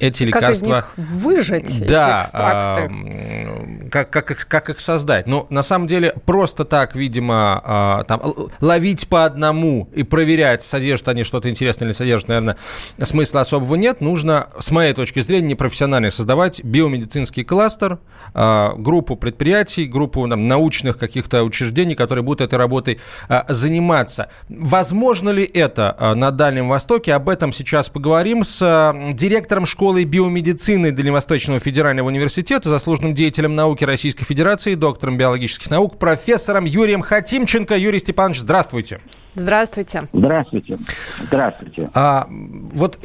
эти 0.00 0.24
лекарства... 0.24 0.40
Как 0.40 0.54
из 0.56 0.62
них 0.62 0.84
выжать 0.96 1.86
да, 1.86 2.20
эти 2.20 2.26
экстракты? 2.26 3.88
Как, 3.90 4.10
как, 4.10 4.30
их, 4.30 4.48
как 4.48 4.70
их 4.70 4.80
создать? 4.80 5.26
Ну, 5.26 5.46
на 5.50 5.62
самом 5.62 5.86
деле, 5.86 6.12
просто 6.26 6.64
так, 6.64 6.94
видимо, 6.94 7.62
а, 7.64 8.04
там, 8.04 8.20
ловить 8.60 9.08
по 9.08 9.24
одному 9.24 9.88
и 9.94 10.02
проверять, 10.02 10.62
содержат 10.62 11.08
они 11.08 11.22
что-то 11.22 11.48
интересное 11.48 11.86
или 11.86 11.92
содержат, 11.92 12.28
наверное, 12.28 12.56
смысла 13.00 13.40
особого 13.40 13.76
нет. 13.76 14.00
Нужно, 14.00 14.48
с 14.58 14.70
моей 14.70 14.92
точки 14.92 15.20
зрения, 15.20 15.48
непрофессионально 15.48 16.10
создавать 16.10 16.62
биомедицинский 16.64 17.44
кластер, 17.44 17.98
а, 18.34 18.74
группу 18.76 19.16
предприятий, 19.16 19.86
группу 19.86 20.26
там, 20.28 20.46
научных 20.46 20.98
каких-то 20.98 21.44
учреждений, 21.44 21.94
которые 21.94 22.24
будут 22.24 22.40
этой 22.40 22.56
работой 22.56 23.00
а, 23.28 23.46
заниматься. 23.48 24.28
Возможно 24.48 25.30
ли 25.30 25.44
это 25.44 26.14
на 26.16 26.30
Дальнем 26.30 26.68
Востоке? 26.68 27.14
Об 27.14 27.28
этом 27.28 27.52
сейчас 27.52 27.88
поговорим 27.88 28.44
с 28.44 28.94
директором 29.12 29.66
школы 29.68 30.02
биомедицины 30.04 30.90
Дальневосточного 30.90 31.60
федерального 31.60 32.08
университета, 32.08 32.68
заслуженным 32.68 33.14
деятелем 33.14 33.54
науки 33.54 33.84
Российской 33.84 34.24
Федерации, 34.24 34.74
доктором 34.74 35.16
биологических 35.16 35.70
наук, 35.70 35.98
профессором 35.98 36.64
Юрием 36.64 37.02
Хатимченко. 37.02 37.76
Юрий 37.76 38.00
Степанович, 38.00 38.40
здравствуйте. 38.40 39.00
Здравствуйте. 39.34 40.08
Здравствуйте. 40.12 40.78
Здравствуйте. 41.20 41.90
А, 41.94 42.26
вот 42.28 42.98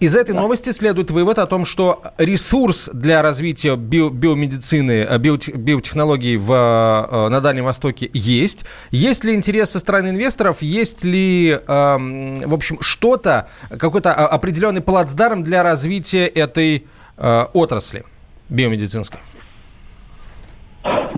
из 0.00 0.16
этой 0.16 0.32
да. 0.32 0.40
новости 0.40 0.70
следует 0.70 1.10
вывод 1.10 1.38
о 1.38 1.46
том, 1.46 1.66
что 1.66 2.02
ресурс 2.16 2.90
для 2.92 3.20
развития 3.20 3.76
био, 3.76 4.08
биомедицины, 4.08 5.06
э, 5.08 5.18
биоте, 5.18 5.52
биотехнологий 5.52 6.36
в, 6.36 6.50
э, 6.50 7.28
на 7.28 7.40
Дальнем 7.40 7.64
Востоке 7.64 8.10
есть. 8.14 8.64
Есть 8.90 9.24
ли 9.24 9.34
интерес 9.34 9.70
со 9.70 9.78
стороны 9.78 10.08
инвесторов? 10.08 10.62
Есть 10.62 11.04
ли, 11.04 11.50
эм, 11.50 12.38
в 12.40 12.54
общем, 12.54 12.78
что-то, 12.80 13.48
какой-то 13.78 14.14
определенный 14.14 14.80
плацдарм 14.80 15.44
для 15.44 15.62
развития 15.62 16.26
этой 16.26 16.86
э, 17.18 17.44
отрасли 17.52 18.04
биомедицинской? 18.48 19.20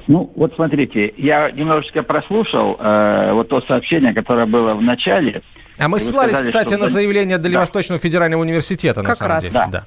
Ну, 0.09 0.33
вот 0.35 0.55
смотрите, 0.57 1.15
я 1.17 1.53
немножечко 1.53 2.03
прослушал 2.03 2.77
э, 2.81 3.33
вот 3.33 3.49
то 3.49 3.61
сообщение, 3.63 4.13
которое 4.13 4.47
было 4.47 4.75
в 4.75 4.83
начале. 4.83 5.43
А 5.79 5.89
мы 5.89 5.99
ссылались, 5.99 6.37
сказали, 6.37 6.47
кстати, 6.47 6.75
на 6.75 6.89
заявление 6.89 7.39
Дальневосточного 7.39 8.01
да. 8.01 8.03
федерального 8.03 8.43
университета, 8.43 9.01
как 9.01 9.09
на 9.09 9.15
самом 9.15 9.31
раз. 9.33 9.45
деле. 9.45 9.55
Да. 9.55 9.67
да. 9.71 9.85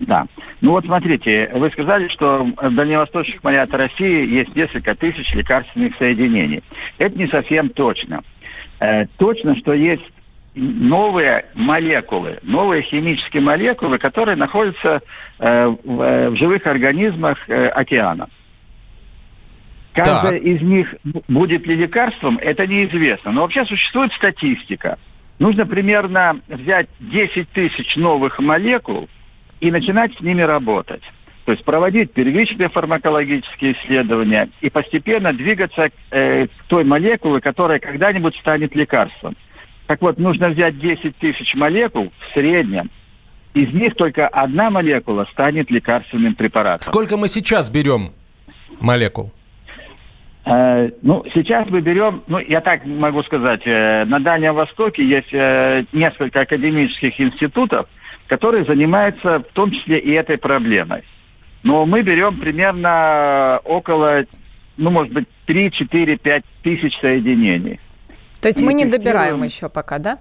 Да. 0.00 0.26
Ну 0.62 0.72
вот 0.72 0.86
смотрите, 0.86 1.50
вы 1.54 1.70
сказали, 1.70 2.08
что 2.08 2.44
в 2.44 2.74
дальневосточных 2.74 3.44
морях 3.44 3.68
России 3.70 4.26
есть 4.26 4.56
несколько 4.56 4.94
тысяч 4.94 5.32
лекарственных 5.34 5.94
соединений. 5.98 6.62
Это 6.96 7.18
не 7.18 7.28
совсем 7.28 7.68
точно. 7.68 8.22
Э, 8.80 9.04
точно, 9.18 9.56
что 9.56 9.74
есть 9.74 10.02
новые 10.54 11.44
молекулы, 11.54 12.38
новые 12.42 12.82
химические 12.82 13.42
молекулы, 13.42 13.98
которые 13.98 14.36
находятся 14.36 15.00
э, 15.38 15.66
в, 15.84 16.00
э, 16.02 16.30
в 16.30 16.36
живых 16.36 16.66
организмах 16.66 17.38
э, 17.48 17.68
океана. 17.68 18.28
Каждая 19.92 20.32
так. 20.32 20.42
из 20.42 20.62
них 20.62 20.94
будет 21.28 21.66
ли 21.66 21.74
лекарством, 21.74 22.38
это 22.38 22.66
неизвестно. 22.66 23.32
Но 23.32 23.42
вообще 23.42 23.64
существует 23.64 24.12
статистика. 24.12 24.98
Нужно 25.38 25.66
примерно 25.66 26.40
взять 26.48 26.88
10 27.00 27.48
тысяч 27.50 27.96
новых 27.96 28.38
молекул 28.38 29.08
и 29.60 29.70
начинать 29.70 30.14
с 30.16 30.20
ними 30.20 30.42
работать. 30.42 31.02
То 31.46 31.52
есть 31.52 31.64
проводить 31.64 32.12
первичные 32.12 32.68
фармакологические 32.68 33.72
исследования 33.72 34.50
и 34.60 34.70
постепенно 34.70 35.32
двигаться 35.32 35.90
э, 36.10 36.46
к 36.46 36.62
той 36.68 36.84
молекуле, 36.84 37.40
которая 37.40 37.80
когда-нибудь 37.80 38.36
станет 38.36 38.74
лекарством. 38.76 39.36
Так 39.86 40.00
вот, 40.02 40.18
нужно 40.18 40.50
взять 40.50 40.78
10 40.78 41.16
тысяч 41.16 41.54
молекул 41.54 42.12
в 42.20 42.34
среднем. 42.34 42.90
Из 43.54 43.72
них 43.72 43.96
только 43.96 44.28
одна 44.28 44.70
молекула 44.70 45.26
станет 45.32 45.70
лекарственным 45.70 46.36
препаратом. 46.36 46.82
Сколько 46.82 47.16
мы 47.16 47.28
сейчас 47.28 47.68
берем 47.70 48.12
молекул? 48.78 49.32
Э, 50.50 50.90
ну, 51.02 51.24
сейчас 51.32 51.68
мы 51.70 51.80
берем, 51.80 52.24
ну, 52.26 52.40
я 52.40 52.60
так 52.60 52.84
могу 52.84 53.22
сказать, 53.22 53.62
э, 53.64 54.04
на 54.06 54.18
Дальнем 54.18 54.54
Востоке 54.56 55.06
есть 55.06 55.32
э, 55.32 55.84
несколько 55.92 56.40
академических 56.40 57.20
институтов, 57.20 57.86
которые 58.26 58.64
занимаются 58.64 59.38
в 59.38 59.52
том 59.52 59.70
числе 59.70 60.00
и 60.00 60.10
этой 60.10 60.38
проблемой. 60.38 61.04
Но 61.62 61.86
мы 61.86 62.02
берем 62.02 62.40
примерно 62.40 63.60
около, 63.64 64.24
ну, 64.76 64.90
может 64.90 65.12
быть, 65.12 65.28
3, 65.46 65.70
4, 65.70 66.16
5 66.16 66.44
тысяч 66.64 66.98
соединений. 67.00 67.78
То 68.40 68.48
есть 68.48 68.60
и 68.60 68.64
мы 68.64 68.74
не 68.74 68.86
добираем 68.86 69.40
еще 69.44 69.68
пока, 69.68 69.98
да? 69.98 70.18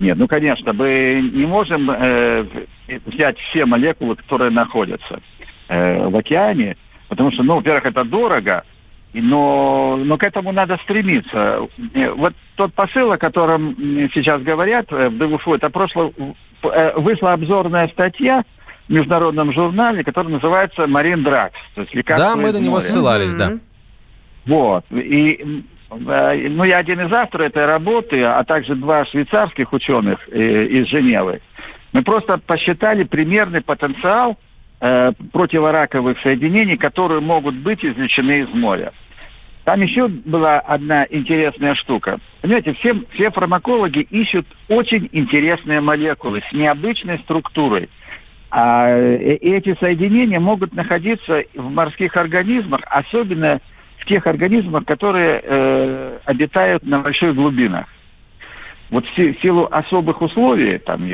Нет, 0.00 0.18
ну, 0.18 0.28
конечно, 0.28 0.74
мы 0.74 1.30
не 1.32 1.46
можем 1.46 1.90
э, 1.90 2.44
взять 3.06 3.38
все 3.38 3.64
молекулы, 3.64 4.16
которые 4.16 4.50
находятся 4.50 5.22
э, 5.68 6.08
в 6.08 6.14
океане, 6.14 6.76
потому 7.08 7.32
что, 7.32 7.42
ну, 7.42 7.54
во-первых, 7.54 7.86
это 7.86 8.04
дорого, 8.04 8.64
но, 9.20 9.96
но 10.02 10.16
к 10.16 10.22
этому 10.22 10.52
надо 10.52 10.78
стремиться. 10.84 11.68
Э, 11.94 12.10
вот 12.12 12.34
тот 12.56 12.72
посыл, 12.72 13.12
о 13.12 13.18
котором 13.18 13.74
сейчас 14.14 14.42
говорят 14.42 14.86
э, 14.90 15.08
в 15.08 15.18
ДВФУ, 15.18 15.54
это 15.54 15.68
прошло, 15.70 16.12
э, 16.62 16.92
вышла 16.96 17.34
обзорная 17.34 17.88
статья 17.88 18.44
в 18.88 18.92
международном 18.92 19.52
журнале, 19.52 20.02
которая 20.02 20.32
называется 20.32 20.86
«Марин 20.86 21.22
Дракс». 21.22 21.58
То 21.74 21.82
есть 21.82 21.94
да, 22.06 22.36
мы 22.36 22.52
на 22.52 22.58
него 22.58 22.80
ссылались, 22.80 23.34
да. 23.34 23.52
Вот. 24.46 24.84
И 24.90 25.64
ну, 25.90 26.64
я 26.64 26.78
один 26.78 27.02
из 27.02 27.12
авторов 27.12 27.48
этой 27.48 27.66
работы, 27.66 28.22
а 28.24 28.42
также 28.44 28.74
два 28.74 29.04
швейцарских 29.04 29.72
ученых 29.72 30.26
из 30.28 30.88
Женевы. 30.88 31.42
Мы 31.92 32.02
просто 32.02 32.38
посчитали 32.38 33.04
примерный 33.04 33.60
потенциал 33.60 34.38
э, 34.80 35.12
противораковых 35.32 36.18
соединений, 36.20 36.76
которые 36.76 37.20
могут 37.20 37.54
быть 37.54 37.84
извлечены 37.84 38.40
из 38.40 38.48
моря. 38.48 38.92
Там 39.64 39.80
еще 39.80 40.08
была 40.08 40.58
одна 40.58 41.06
интересная 41.08 41.74
штука. 41.74 42.18
Понимаете, 42.40 42.74
все, 42.74 43.00
все 43.12 43.30
фармакологи 43.30 44.00
ищут 44.00 44.46
очень 44.68 45.08
интересные 45.12 45.80
молекулы 45.80 46.42
с 46.48 46.52
необычной 46.52 47.20
структурой. 47.20 47.88
А 48.50 48.88
э, 48.88 49.36
эти 49.36 49.76
соединения 49.78 50.40
могут 50.40 50.74
находиться 50.74 51.44
в 51.54 51.70
морских 51.70 52.16
организмах, 52.16 52.80
особенно 52.86 53.60
в 53.98 54.06
тех 54.06 54.26
организмах, 54.26 54.84
которые 54.84 55.40
э, 55.42 56.18
обитают 56.24 56.84
на 56.84 56.98
больших 56.98 57.36
глубинах. 57.36 57.86
Вот 58.90 59.06
в 59.06 59.14
силу 59.40 59.68
особых 59.70 60.20
условий, 60.20 60.78
там, 60.78 61.08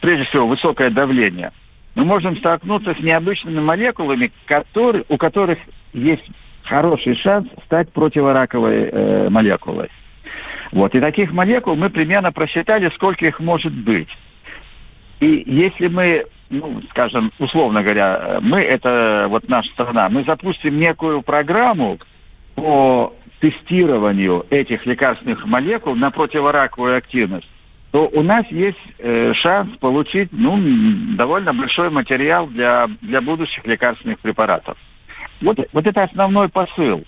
прежде 0.00 0.24
всего 0.24 0.48
высокое 0.48 0.90
давление, 0.90 1.52
мы 1.94 2.04
можем 2.04 2.36
столкнуться 2.36 2.94
с 2.94 2.98
необычными 2.98 3.60
молекулами, 3.60 4.32
которые, 4.46 5.04
у 5.08 5.16
которых 5.16 5.58
есть 5.94 6.28
хороший 6.64 7.14
шанс 7.16 7.48
стать 7.66 7.92
противораковой 7.92 8.88
э, 8.90 9.28
молекулой. 9.28 9.90
Вот. 10.72 10.94
И 10.94 11.00
таких 11.00 11.32
молекул 11.32 11.76
мы 11.76 11.90
примерно 11.90 12.32
просчитали, 12.32 12.90
сколько 12.94 13.26
их 13.26 13.38
может 13.40 13.72
быть. 13.72 14.08
И 15.20 15.44
если 15.46 15.88
мы, 15.88 16.26
ну, 16.50 16.82
скажем, 16.90 17.32
условно 17.38 17.82
говоря, 17.82 18.38
мы, 18.40 18.60
это 18.60 19.26
вот 19.28 19.48
наша 19.48 19.70
страна, 19.70 20.08
мы 20.08 20.24
запустим 20.24 20.78
некую 20.78 21.22
программу 21.22 21.98
по 22.56 23.14
тестированию 23.40 24.46
этих 24.50 24.86
лекарственных 24.86 25.44
молекул 25.46 25.94
на 25.94 26.10
противораковую 26.10 26.96
активность, 26.96 27.48
то 27.90 28.08
у 28.12 28.22
нас 28.22 28.46
есть 28.48 28.78
э, 28.98 29.32
шанс 29.34 29.76
получить 29.78 30.30
ну, 30.32 30.58
довольно 31.16 31.52
большой 31.52 31.90
материал 31.90 32.46
для, 32.48 32.88
для 33.02 33.20
будущих 33.20 33.64
лекарственных 33.66 34.18
препаратов. 34.18 34.76
Вот, 35.44 35.58
вот 35.72 35.86
это 35.86 36.02
основной 36.02 36.48
посыл. 36.48 37.04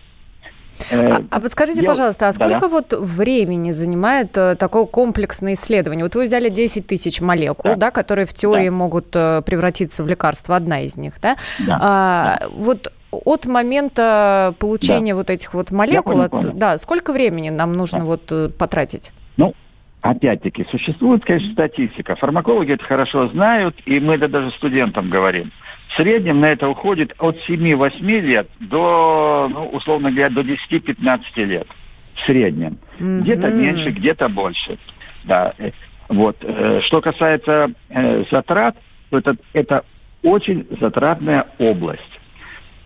Э, 0.91 1.09
а, 1.09 1.23
а 1.31 1.41
подскажите, 1.41 1.83
я... 1.83 1.89
пожалуйста, 1.89 2.29
а 2.29 2.33
сколько 2.33 2.61
да, 2.61 2.69
вот 2.69 2.93
времени 2.93 3.71
занимает 3.73 4.37
э, 4.37 4.57
такое 4.57 4.87
комплексное 4.87 5.55
исследование? 5.55 6.05
Вот 6.05 6.15
вы 6.15 6.25
взяли 6.25 6.49
10 6.49 6.87
тысяч 6.87 7.21
молекул, 7.21 7.73
да, 7.73 7.77
да 7.77 7.91
которые 7.91 8.27
в 8.27 8.35
теории 8.35 8.69
да. 8.69 8.75
могут 8.75 9.15
э, 9.15 9.43
превратиться 9.45 10.05
в 10.05 10.07
лекарство, 10.07 10.57
одна 10.57 10.81
из 10.81 10.97
них, 10.97 11.15
да? 11.21 11.37
да, 11.67 11.79
а, 11.81 12.39
да. 12.41 12.49
Вот 12.51 12.93
от 13.11 13.47
момента 13.47 14.55
получения 14.59 15.13
да. 15.13 15.17
вот 15.17 15.31
этих 15.31 15.55
вот 15.55 15.71
молекул, 15.71 16.21
от, 16.21 16.57
да, 16.57 16.77
сколько 16.79 17.13
времени 17.13 17.51
нам 17.51 17.73
нужно 17.73 18.01
да. 18.01 18.05
вот 18.05 18.57
потратить? 18.59 19.13
Ну, 19.37 19.55
опять-таки, 20.03 20.67
существует, 20.71 21.25
конечно, 21.25 21.53
статистика. 21.53 22.17
Фармакологи 22.17 22.73
это 22.73 22.85
хорошо 22.85 23.29
знают, 23.29 23.77
и 23.87 24.01
мы 24.01 24.15
это 24.15 24.29
даже 24.29 24.51
студентам 24.53 25.09
говорим. 25.09 25.53
В 25.89 25.97
среднем 25.97 26.41
на 26.41 26.47
это 26.47 26.69
уходит 26.69 27.15
от 27.19 27.37
7-8 27.49 28.01
лет 28.21 28.49
до, 28.61 29.49
ну, 29.51 29.67
условно 29.69 30.11
говоря, 30.11 30.31
до 30.31 30.43
10-15 30.43 31.21
лет. 31.45 31.67
В 32.15 32.27
среднем. 32.27 32.79
Mm-hmm. 32.99 33.21
Где-то 33.21 33.51
меньше, 33.51 33.91
где-то 33.91 34.29
больше. 34.29 34.79
Да. 35.25 35.53
Э, 35.59 35.71
вот. 36.09 36.37
Э, 36.43 36.81
что 36.83 37.01
касается 37.01 37.73
э, 37.91 38.25
затрат, 38.31 38.77
то 39.11 39.19
это, 39.19 39.37
это 39.53 39.85
очень 40.23 40.67
затратная 40.81 41.47
область. 41.59 42.03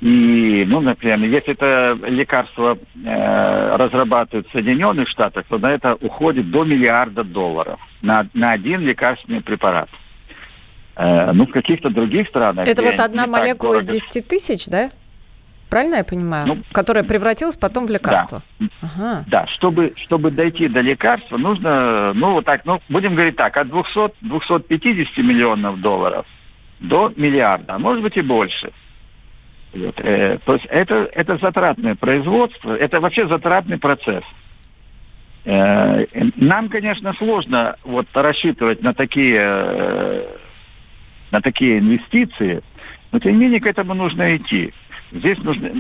И, 0.01 0.65
ну, 0.67 0.81
например, 0.81 1.19
если 1.21 1.53
это 1.53 1.99
лекарство 2.07 2.79
э, 3.05 3.77
разрабатывают 3.77 4.49
в 4.49 4.53
Соединенных 4.53 5.09
Штатах, 5.09 5.45
то 5.49 5.59
на 5.59 5.73
это 5.73 5.95
уходит 5.97 6.51
до 6.51 6.65
миллиарда 6.65 7.23
долларов 7.23 7.79
на, 8.01 8.27
на 8.33 8.53
один 8.53 8.81
лекарственный 8.81 9.43
препарат. 9.43 9.91
Ну, 11.33 11.47
в 11.47 11.51
каких-то 11.51 11.91
других 11.91 12.29
странах... 12.29 12.67
Это 12.67 12.83
вот 12.83 13.01
одна 13.01 13.27
молекула 13.27 13.79
из 13.79 13.87
10 13.87 14.27
тысяч, 14.27 14.67
да? 14.67 14.91
Правильно 15.71 15.97
я 15.97 16.05
понимаю? 16.05 16.49
Ну, 16.49 16.59
Которая 16.73 17.05
превратилась 17.05 17.57
потом 17.57 17.87
в 17.87 17.91
лекарство. 17.91 18.43
Да, 18.59 18.67
ага. 18.83 19.25
да 19.29 19.47
чтобы, 19.47 19.93
чтобы 19.97 20.33
дойти 20.33 20.67
до 20.67 20.81
лекарства, 20.81 21.37
нужно, 21.37 22.13
ну, 22.13 22.33
вот 22.33 22.45
так, 22.45 22.65
ну, 22.65 22.81
будем 22.89 23.15
говорить 23.15 23.37
так, 23.37 23.57
от 23.57 23.69
200-250 23.69 25.23
миллионов 25.23 25.81
долларов 25.81 26.27
до 26.81 27.13
миллиарда, 27.15 27.75
а 27.75 27.79
может 27.79 28.03
быть 28.03 28.17
и 28.17 28.21
больше. 28.21 28.73
Вот, 29.73 30.01
э, 30.01 30.39
то 30.45 30.55
есть 30.55 30.67
это, 30.69 31.09
это 31.13 31.39
затратное 31.39 31.95
производство, 31.95 32.75
это 32.75 32.99
вообще 32.99 33.29
затратный 33.29 33.79
процесс. 33.79 34.25
Э, 35.45 36.05
нам, 36.35 36.69
конечно, 36.69 37.13
сложно 37.15 37.77
вот 37.85 38.07
рассчитывать 38.13 38.83
на 38.83 38.93
такие, 38.93 39.41
э, 39.41 40.37
на 41.31 41.41
такие 41.41 41.79
инвестиции, 41.79 42.63
но 43.13 43.19
тем 43.19 43.33
не 43.33 43.45
менее 43.45 43.61
к 43.61 43.67
этому 43.67 43.95
нужно 43.95 44.37
идти. 44.37 44.73
Здесь 45.13 45.39
нужно, 45.39 45.71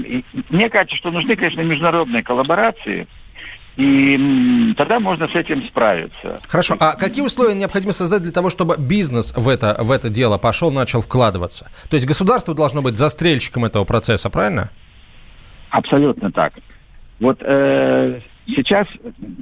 мне 0.48 0.68
кажется, 0.68 0.96
что 0.96 1.10
нужны, 1.10 1.36
конечно, 1.36 1.60
международные 1.60 2.22
коллаборации, 2.22 3.06
и 3.76 4.74
тогда 4.76 4.98
можно 4.98 5.28
с 5.28 5.34
этим 5.34 5.62
справиться. 5.68 6.36
Хорошо. 6.48 6.76
А 6.80 6.96
какие 6.96 7.24
условия 7.24 7.54
необходимо 7.54 7.92
создать 7.92 8.22
для 8.22 8.32
того, 8.32 8.50
чтобы 8.50 8.76
бизнес 8.76 9.32
в 9.36 9.48
это, 9.48 9.76
в 9.80 9.90
это 9.90 10.10
дело 10.10 10.38
пошел, 10.38 10.70
начал 10.72 11.00
вкладываться? 11.00 11.70
То 11.88 11.94
есть 11.94 12.06
государство 12.06 12.54
должно 12.54 12.82
быть 12.82 12.96
застрельщиком 12.96 13.64
этого 13.64 13.84
процесса, 13.84 14.28
правильно? 14.28 14.70
Абсолютно 15.70 16.32
так. 16.32 16.54
Вот 17.20 17.38
э, 17.42 18.20
сейчас 18.46 18.88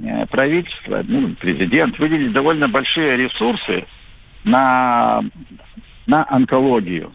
э, 0.03 0.25
правительство, 0.27 1.03
ну, 1.07 1.35
президент 1.39 1.97
выделили 1.97 2.29
довольно 2.29 2.67
большие 2.67 3.17
ресурсы 3.17 3.85
на, 4.43 5.23
на 6.09 6.25
онкологию. 6.27 7.11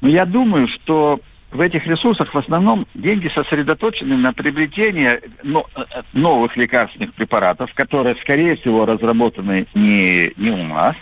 Но 0.00 0.08
я 0.08 0.26
думаю, 0.26 0.68
что 0.68 1.20
в 1.50 1.60
этих 1.60 1.86
ресурсах 1.86 2.34
в 2.34 2.38
основном 2.38 2.86
деньги 2.94 3.28
сосредоточены 3.28 4.16
на 4.16 4.34
приобретении 4.34 5.08
э, 5.08 6.02
новых 6.12 6.56
лекарственных 6.56 7.14
препаратов, 7.14 7.72
которые, 7.72 8.16
скорее 8.16 8.56
всего, 8.56 8.84
разработаны 8.84 9.66
не, 9.74 10.32
не 10.36 10.50
у 10.50 10.62
нас. 10.66 10.94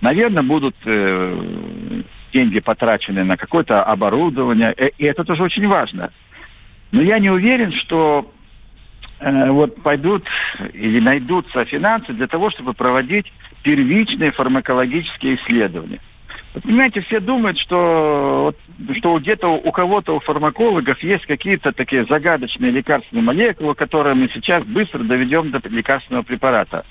Наверное, 0.00 0.44
будут 0.44 0.76
э, 0.84 2.02
деньги 2.32 2.60
потрачены 2.60 3.24
на 3.24 3.36
какое-то 3.36 3.82
оборудование, 3.82 4.72
э, 4.76 4.90
и 4.98 5.04
это 5.04 5.24
тоже 5.24 5.42
очень 5.42 5.66
важно. 5.66 6.12
Но 6.92 7.02
я 7.02 7.18
не 7.18 7.30
уверен, 7.30 7.72
что 7.72 8.30
э, 9.18 9.50
вот 9.50 9.82
пойдут 9.82 10.24
или 10.72 11.00
найдутся 11.00 11.64
финансы 11.64 12.12
для 12.12 12.28
того, 12.28 12.50
чтобы 12.50 12.72
проводить 12.72 13.32
первичные 13.64 14.30
фармакологические 14.30 15.36
исследования. 15.36 15.98
Понимаете, 16.60 17.00
все 17.00 17.18
думают, 17.18 17.58
что, 17.58 18.54
что 18.98 19.18
где-то 19.18 19.48
у 19.48 19.72
кого-то, 19.72 20.16
у 20.16 20.20
фармакологов 20.20 21.02
есть 21.02 21.24
какие-то 21.24 21.72
такие 21.72 22.04
загадочные 22.04 22.70
лекарственные 22.70 23.24
молекулы, 23.24 23.74
которые 23.74 24.14
мы 24.14 24.28
сейчас 24.34 24.62
быстро 24.64 24.98
доведем 25.02 25.50
до 25.50 25.62
лекарственного 25.66 26.24
препарата. 26.24 26.84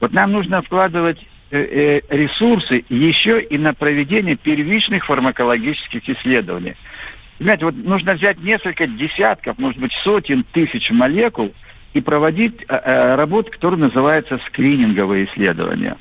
Вот 0.00 0.12
нам 0.12 0.30
нужно 0.30 0.62
вкладывать 0.62 1.18
э, 1.50 1.58
э, 1.58 2.16
ресурсы 2.16 2.84
еще 2.88 3.42
и 3.42 3.58
на 3.58 3.74
проведение 3.74 4.36
первичных 4.36 5.04
фармакологических 5.06 6.08
исследований. 6.08 6.76
Понимаете, 7.38 7.64
вот 7.64 7.74
нужно 7.74 8.14
взять 8.14 8.40
несколько 8.40 8.86
десятков, 8.86 9.58
может 9.58 9.80
быть, 9.80 9.92
сотен 10.04 10.44
тысяч 10.52 10.92
молекул 10.92 11.52
и 11.92 12.00
проводить 12.00 12.64
э, 12.68 13.14
работу, 13.16 13.50
которая 13.50 13.80
называется 13.80 14.38
скрининговые 14.46 15.24
исследования. 15.24 15.96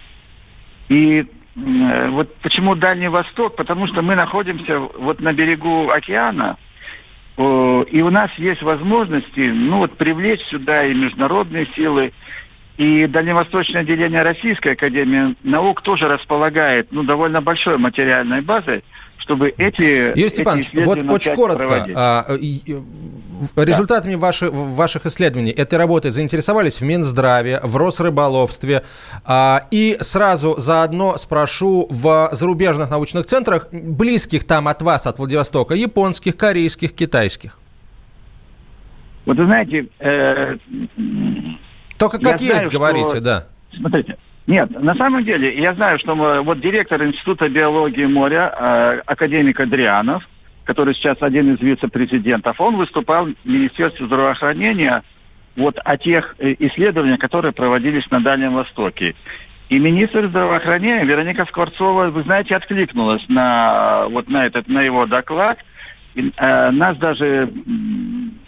И 0.87 1.25
Э, 1.25 1.40
вот 1.55 2.35
почему 2.37 2.75
Дальний 2.75 3.09
Восток? 3.09 3.55
Потому 3.55 3.87
что 3.87 4.01
мы 4.01 4.15
находимся 4.15 4.79
вот 4.79 5.19
на 5.19 5.33
берегу 5.33 5.89
океана, 5.89 6.57
и 7.37 8.01
у 8.01 8.09
нас 8.09 8.31
есть 8.37 8.61
возможности, 8.61 9.51
ну 9.51 9.79
вот, 9.79 9.97
привлечь 9.97 10.41
сюда 10.45 10.85
и 10.85 10.93
международные 10.93 11.65
силы, 11.75 12.13
и 12.77 13.05
Дальневосточное 13.05 13.81
отделение 13.81 14.21
Российской 14.21 14.73
Академии 14.73 15.35
Наук 15.43 15.81
тоже 15.81 16.07
располагает 16.07 16.87
ну, 16.91 17.03
довольно 17.03 17.41
большой 17.41 17.77
материальной 17.77 18.41
базой, 18.41 18.83
чтобы 19.21 19.53
эти... 19.57 20.17
Юрий 20.17 20.29
Степанович, 20.29 20.71
вот 20.73 21.03
очень 21.03 21.35
коротко. 21.35 21.87
А, 21.95 22.25
результатами 23.55 24.15
ваши, 24.15 24.49
ваших 24.49 25.05
исследований 25.05 25.51
этой 25.51 25.77
работы 25.77 26.11
заинтересовались 26.11 26.81
в 26.81 26.85
Минздраве, 26.85 27.59
в 27.63 27.77
Росрыболовстве. 27.77 28.83
А, 29.23 29.67
и 29.71 29.97
сразу 30.01 30.55
заодно 30.57 31.17
спрошу 31.17 31.87
в 31.89 32.29
зарубежных 32.31 32.89
научных 32.89 33.25
центрах, 33.25 33.67
близких 33.71 34.43
там 34.45 34.67
от 34.67 34.81
вас, 34.81 35.05
от 35.05 35.19
Владивостока, 35.19 35.75
японских, 35.75 36.35
корейских, 36.35 36.93
китайских. 36.93 37.59
Вот 39.25 39.37
вы 39.37 39.45
знаете... 39.45 39.87
Э, 39.99 40.57
Только 41.97 42.17
как 42.17 42.41
есть, 42.41 42.53
знаю, 42.53 42.71
говорите, 42.71 43.09
что... 43.09 43.21
да. 43.21 43.47
Смотрите, 43.73 44.17
нет, 44.47 44.69
на 44.71 44.95
самом 44.95 45.23
деле, 45.23 45.55
я 45.59 45.73
знаю, 45.73 45.99
что 45.99 46.15
мы, 46.15 46.41
вот 46.41 46.59
директор 46.59 47.03
Института 47.03 47.47
биологии 47.47 48.05
моря, 48.05 48.53
э, 48.57 49.01
академик 49.05 49.59
Адрианов, 49.59 50.27
который 50.63 50.95
сейчас 50.95 51.17
один 51.21 51.53
из 51.53 51.61
вице-президентов, 51.61 52.59
он 52.59 52.75
выступал 52.75 53.27
в 53.27 53.35
Министерстве 53.45 54.05
здравоохранения 54.05 55.03
вот 55.55 55.77
о 55.83 55.97
тех 55.97 56.35
э, 56.39 56.55
исследованиях, 56.59 57.19
которые 57.19 57.51
проводились 57.51 58.09
на 58.09 58.19
Дальнем 58.19 58.53
Востоке. 58.53 59.15
И 59.69 59.79
министр 59.79 60.27
здравоохранения 60.27 61.05
Вероника 61.05 61.45
Скворцова, 61.45 62.07
вы 62.07 62.23
знаете, 62.23 62.55
откликнулась 62.55 63.23
на, 63.29 64.05
вот 64.09 64.27
на, 64.27 64.45
этот, 64.45 64.67
на 64.67 64.81
его 64.81 65.05
доклад. 65.05 65.59
И, 66.13 66.31
э, 66.35 66.71
нас 66.71 66.97
даже 66.97 67.49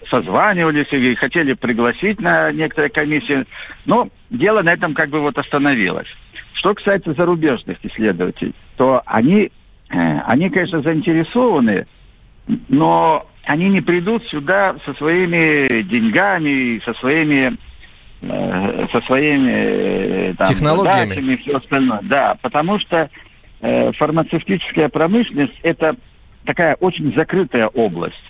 созванивались 0.09 0.91
и 0.91 1.15
хотели 1.15 1.53
пригласить 1.53 2.19
на 2.19 2.51
некоторые 2.51 2.89
комиссии. 2.89 3.45
Но 3.85 4.09
дело 4.33 4.61
на 4.61 4.73
этом 4.73 4.93
как 4.93 5.09
бы 5.09 5.21
вот 5.21 5.37
остановилось. 5.37 6.07
Что 6.53 6.73
касается 6.73 7.13
зарубежных 7.13 7.77
исследователей, 7.83 8.53
то 8.75 9.01
они, 9.05 9.51
э, 9.89 10.19
они 10.25 10.49
конечно, 10.49 10.81
заинтересованы 10.81 11.87
но 12.67 13.27
они 13.45 13.69
не 13.69 13.81
придут 13.81 14.25
сюда 14.27 14.75
со 14.85 14.93
своими 14.95 15.81
деньгами, 15.83 16.81
со 16.83 16.93
своими 16.95 17.57
э, 18.21 18.87
со 18.91 19.01
своими 19.01 19.51
э, 19.51 20.33
там, 20.37 20.47
технологиями 20.47 21.33
и 21.33 21.37
все 21.37 21.57
остальное. 21.57 21.99
Да, 22.03 22.37
потому 22.41 22.79
что 22.79 23.09
э, 23.61 23.91
фармацевтическая 23.93 24.89
промышленность 24.89 25.57
это 25.61 25.95
такая 26.45 26.75
очень 26.75 27.13
закрытая 27.13 27.67
область. 27.67 28.23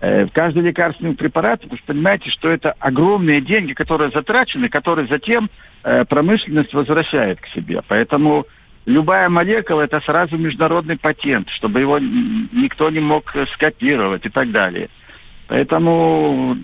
Э, 0.00 0.26
каждый 0.32 0.62
лекарственный 0.62 1.14
препарат, 1.14 1.64
вы 1.64 1.78
понимаете, 1.86 2.30
что 2.30 2.50
это 2.50 2.72
огромные 2.78 3.40
деньги, 3.40 3.72
которые 3.72 4.10
затрачены, 4.10 4.68
которые 4.68 5.08
затем 5.08 5.48
э, 5.84 6.04
промышленность 6.04 6.74
возвращает 6.74 7.40
к 7.40 7.46
себе. 7.48 7.80
Поэтому 7.88 8.46
любая 8.84 9.28
молекула 9.30 9.82
это 9.82 10.00
сразу 10.00 10.36
международный 10.36 10.98
патент, 10.98 11.48
чтобы 11.50 11.80
его 11.80 11.98
никто 11.98 12.90
не 12.90 13.00
мог 13.00 13.34
скопировать 13.54 14.26
и 14.26 14.28
так 14.28 14.50
далее. 14.50 14.90
Поэтому 15.48 16.56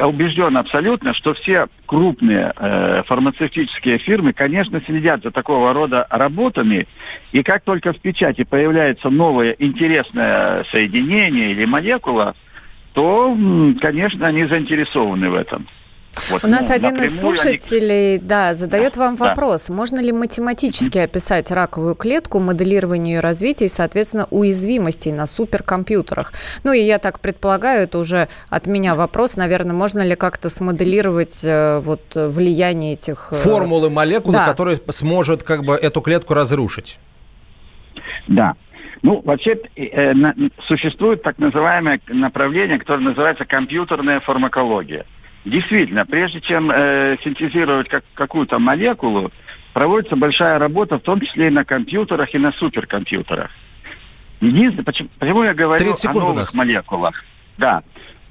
убежден 0.00 0.56
абсолютно, 0.56 1.12
что 1.12 1.34
все 1.34 1.68
крупные 1.86 2.54
э, 2.56 3.02
фармацевтические 3.06 3.98
фирмы, 3.98 4.32
конечно, 4.32 4.80
следят 4.86 5.22
за 5.22 5.30
такого 5.30 5.74
рода 5.74 6.06
работами, 6.08 6.88
и 7.32 7.42
как 7.42 7.64
только 7.64 7.92
в 7.92 8.00
печати 8.00 8.44
появляется 8.44 9.10
новое 9.10 9.54
интересное 9.58 10.64
соединение 10.72 11.50
или 11.50 11.66
молекула, 11.66 12.34
то, 12.92 13.36
конечно, 13.80 14.26
они 14.26 14.46
заинтересованы 14.46 15.30
в 15.30 15.34
этом. 15.34 15.66
Вот, 16.30 16.44
У 16.44 16.48
нас 16.48 16.68
ну, 16.68 16.74
один 16.74 17.02
из 17.02 17.20
слушателей, 17.20 18.16
они... 18.16 18.24
да, 18.24 18.54
задает 18.54 18.94
да, 18.94 19.00
вам 19.00 19.14
вопрос: 19.16 19.66
да. 19.68 19.74
можно 19.74 20.00
ли 20.00 20.12
математически 20.12 20.98
описать 20.98 21.50
раковую 21.50 21.94
клетку, 21.94 22.40
моделирование 22.40 23.16
ее 23.16 23.20
развития 23.20 23.66
и, 23.66 23.68
соответственно, 23.68 24.26
уязвимостей 24.30 25.12
на 25.12 25.26
суперкомпьютерах? 25.26 26.32
Ну 26.64 26.72
и 26.72 26.80
я 26.80 26.98
так 26.98 27.20
предполагаю, 27.20 27.84
это 27.84 27.98
уже 27.98 28.28
от 28.48 28.66
меня 28.66 28.94
вопрос, 28.94 29.36
наверное, 29.36 29.74
можно 29.74 30.00
ли 30.04 30.16
как-то 30.16 30.50
смоделировать 30.50 31.44
э, 31.44 31.80
вот 31.80 32.02
влияние 32.14 32.94
этих 32.94 33.28
э, 33.30 33.34
формулы 33.36 33.88
молекулы, 33.88 34.34
да. 34.34 34.46
которые 34.46 34.78
сможет 34.88 35.42
как 35.42 35.64
бы 35.64 35.74
эту 35.74 36.00
клетку 36.00 36.34
разрушить? 36.34 36.98
Да. 38.26 38.54
Ну, 39.02 39.22
вообще 39.24 39.58
э, 39.76 40.12
на, 40.14 40.34
существует 40.66 41.22
так 41.22 41.38
называемое 41.38 42.00
направление, 42.08 42.78
которое 42.78 43.02
называется 43.02 43.44
компьютерная 43.44 44.20
фармакология. 44.20 45.06
Действительно, 45.44 46.04
прежде 46.04 46.40
чем 46.40 46.70
э, 46.70 47.16
синтезировать 47.22 47.88
как, 47.88 48.04
какую-то 48.14 48.58
молекулу, 48.58 49.30
проводится 49.72 50.16
большая 50.16 50.58
работа, 50.58 50.98
в 50.98 51.02
том 51.02 51.20
числе 51.20 51.46
и 51.48 51.50
на 51.50 51.64
компьютерах, 51.64 52.34
и 52.34 52.38
на 52.38 52.52
суперкомпьютерах. 52.52 53.50
Единственное, 54.40 54.84
почему, 54.84 55.08
почему 55.18 55.44
я 55.44 55.54
говорю 55.54 55.92
о 55.92 56.12
новых 56.12 56.54
молекулах? 56.54 57.24
Да. 57.56 57.82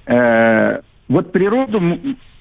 Э, 0.05 0.81
вот 1.07 1.31
природу 1.31 1.81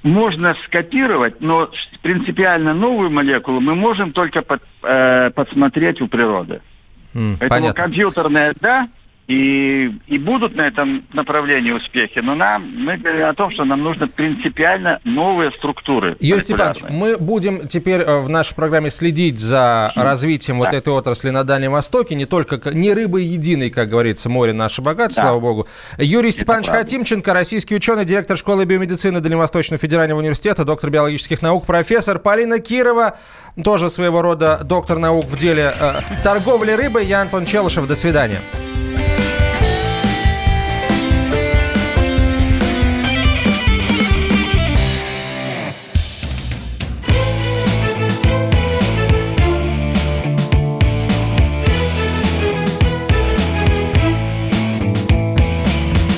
можно 0.02 0.56
скопировать, 0.64 1.40
но 1.40 1.70
принципиально 2.02 2.74
новую 2.74 3.10
молекулу 3.10 3.60
мы 3.60 3.74
можем 3.74 4.12
только 4.12 4.42
под, 4.42 4.62
э, 4.82 5.30
подсмотреть 5.30 6.00
у 6.00 6.08
природы. 6.08 6.60
Mm, 7.16 7.36
Поэтому 7.40 7.60
понятно. 7.60 7.82
компьютерная, 7.82 8.54
да, 8.60 8.88
и, 9.26 9.90
и 10.06 10.18
будут 10.18 10.54
на 10.54 10.68
этом 10.68 11.04
направлении 11.12 11.72
успехи, 11.72 12.20
но 12.20 12.36
нам, 12.36 12.70
мы 12.84 12.96
говорим 12.96 13.26
о 13.26 13.34
том, 13.34 13.50
что 13.50 13.64
нам 13.64 13.82
нужно 13.82 14.06
принципиально 14.06 15.00
новые 15.02 15.50
структуры. 15.50 16.16
Юрий 16.20 16.42
Степанович, 16.42 16.82
мы 16.88 17.16
будем 17.18 17.66
теперь 17.66 18.02
э, 18.02 18.20
в 18.20 18.28
нашей 18.28 18.54
программе 18.54 18.88
следить 18.90 19.38
за 19.40 19.92
развитием 19.96 20.58
да. 20.58 20.66
вот 20.66 20.74
этой 20.74 20.92
отрасли 20.92 21.30
на 21.30 21.42
Дальнем 21.42 21.72
Востоке, 21.72 22.14
не 22.14 22.24
только, 22.24 22.60
не 22.72 22.94
рыбой 22.94 23.24
единой, 23.24 23.70
как 23.70 23.88
говорится, 23.88 24.28
море 24.28 24.52
наше 24.52 24.80
богатство, 24.80 25.22
да. 25.22 25.28
слава 25.30 25.40
богу. 25.40 25.66
Юрий 25.98 26.30
Степанович 26.30 26.68
Хатимченко, 26.68 27.32
российский 27.32 27.74
ученый, 27.74 28.04
директор 28.04 28.36
школы 28.36 28.64
биомедицины 28.64 29.20
Дальневосточного 29.20 29.78
федерального 29.78 30.20
университета, 30.20 30.64
доктор 30.64 30.90
биологических 30.90 31.42
наук, 31.42 31.66
профессор 31.66 32.20
Полина 32.20 32.60
Кирова, 32.60 33.18
тоже 33.62 33.90
своего 33.90 34.22
рода 34.22 34.60
доктор 34.62 34.98
наук 34.98 35.26
в 35.26 35.36
деле 35.36 35.72
э, 35.78 36.00
торговли 36.22 36.72
рыбой. 36.72 37.06
Я 37.06 37.22
Антон 37.22 37.46
Челышев. 37.46 37.86
До 37.86 37.96
свидания. 37.96 38.40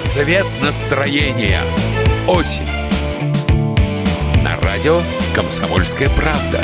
Цвет 0.03 0.47
настроения. 0.61 1.63
Осень. 2.27 2.67
На 4.43 4.57
радио 4.61 5.01
«Комсомольская 5.35 6.11
правда». 6.11 6.61